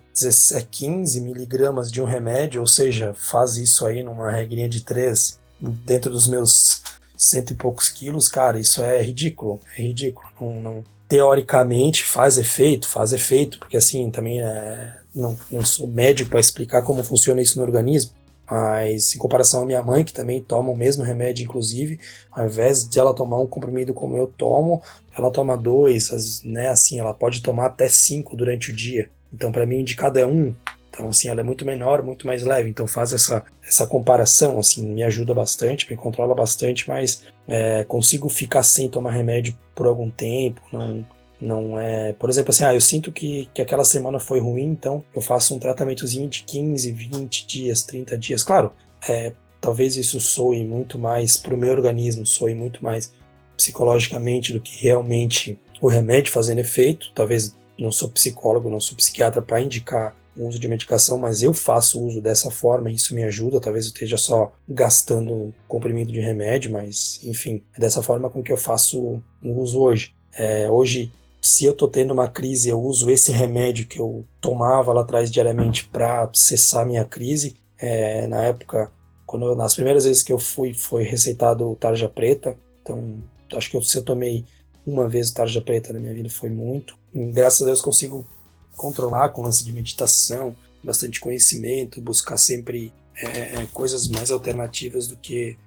[0.72, 5.38] 15 é miligramas de um remédio, ou seja, faz isso aí numa regrinha de 3,
[5.60, 6.82] dentro dos meus
[7.18, 10.28] cento e poucos quilos, cara, isso é ridículo, é ridículo.
[10.40, 16.30] Não, não, teoricamente faz efeito, faz efeito, porque assim, também é, não, não sou médico
[16.30, 18.12] para explicar como funciona isso no organismo,
[18.50, 22.00] mas em comparação à minha mãe, que também toma o mesmo remédio, inclusive,
[22.32, 24.82] ao invés de ela tomar um comprimido como eu tomo,
[25.18, 26.70] ela toma dois, né?
[26.70, 29.10] Assim, ela pode tomar até cinco durante o dia.
[29.34, 30.54] Então, para mim, de cada um,
[30.96, 32.70] então, assim, ela é muito menor, muito mais leve.
[32.70, 38.30] Então, faz essa, essa comparação, assim, me ajuda bastante, me controla bastante, mas é, consigo
[38.30, 41.06] ficar sem tomar remédio por algum tempo, não,
[41.46, 45.04] não é, por exemplo, assim, ah, eu sinto que, que aquela semana foi ruim, então
[45.16, 48.44] eu faço um tratamentozinho de 15, 20 dias, 30 dias.
[48.44, 48.72] Claro,
[49.08, 49.32] é,
[49.62, 53.14] talvez isso soe muito mais para o meu organismo, soe muito mais
[53.56, 57.12] psicologicamente do que realmente o remédio fazendo efeito.
[57.14, 61.54] Talvez não sou psicólogo, não sou psiquiatra para indicar o uso de medicação, mas eu
[61.54, 63.62] faço uso dessa forma e isso me ajuda.
[63.62, 68.52] Talvez eu esteja só gastando comprimido de remédio, mas enfim, é dessa forma com que
[68.52, 70.14] eu faço o uso hoje.
[70.38, 71.12] É, hoje
[71.46, 75.30] se eu tô tendo uma crise, eu uso esse remédio que eu tomava lá atrás
[75.30, 77.56] diariamente para cessar minha crise.
[77.78, 78.92] É, na época,
[79.28, 82.58] quando nas primeiras vezes que eu fui, foi receitado tarja preta.
[82.82, 83.22] Então,
[83.54, 84.44] acho que eu, se eu tomei
[84.86, 86.98] uma vez tarja preta na minha vida foi muito.
[87.14, 88.28] E, graças a Deus consigo
[88.76, 95.16] controlar com lance de meditação, bastante conhecimento, buscar sempre é, é coisas mais alternativas do
[95.16, 95.58] que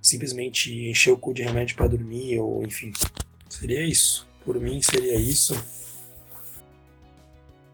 [0.00, 2.92] simplesmente encher o cu de remédio para dormir ou enfim.
[3.48, 4.30] Seria isso.
[4.44, 5.54] Por mim seria isso.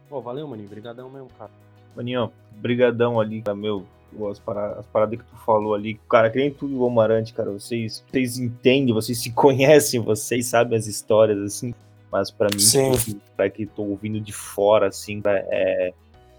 [0.08, 0.66] Pô, valeu, maninho.
[0.66, 1.50] Obrigadão mesmo, cara.
[1.94, 3.86] Maninho, brigadão ali, meu.
[4.30, 7.34] As paradas, as paradas que tu falou ali, cara, que nem tu e o Omarante,
[7.34, 11.74] cara, vocês, vocês entendem, vocês se conhecem, vocês sabem as histórias, assim,
[12.10, 12.92] mas para mim, Sim.
[13.36, 15.92] para que tô ouvindo de fora, assim, é,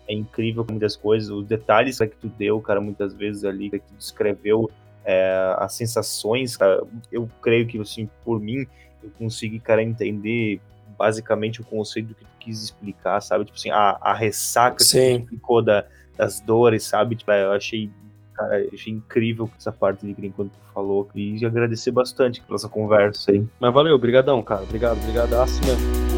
[0.08, 3.94] é incrível muitas coisas, os detalhes que tu deu, cara, muitas vezes ali, que tu
[3.96, 4.68] descreveu,
[5.06, 8.66] é, as sensações, cara, eu creio que, assim, por mim,
[9.04, 10.60] eu consegui, cara, entender
[10.98, 13.46] basicamente o conceito que tu quis explicar, sabe?
[13.46, 14.98] Tipo assim, a, a ressaca Sim.
[14.98, 15.86] que tu explicou da,
[16.18, 17.16] das dores, sabe?
[17.16, 17.90] Tipo, eu achei,
[18.34, 21.10] cara, achei incrível essa parte de enquanto tu falou.
[21.16, 23.46] E agradecer bastante pela essa conversa aí.
[23.60, 24.64] Mas valeu, brigadão, cara.
[24.64, 25.34] Obrigado, obrigado.
[25.36, 26.09] Assim mesmo.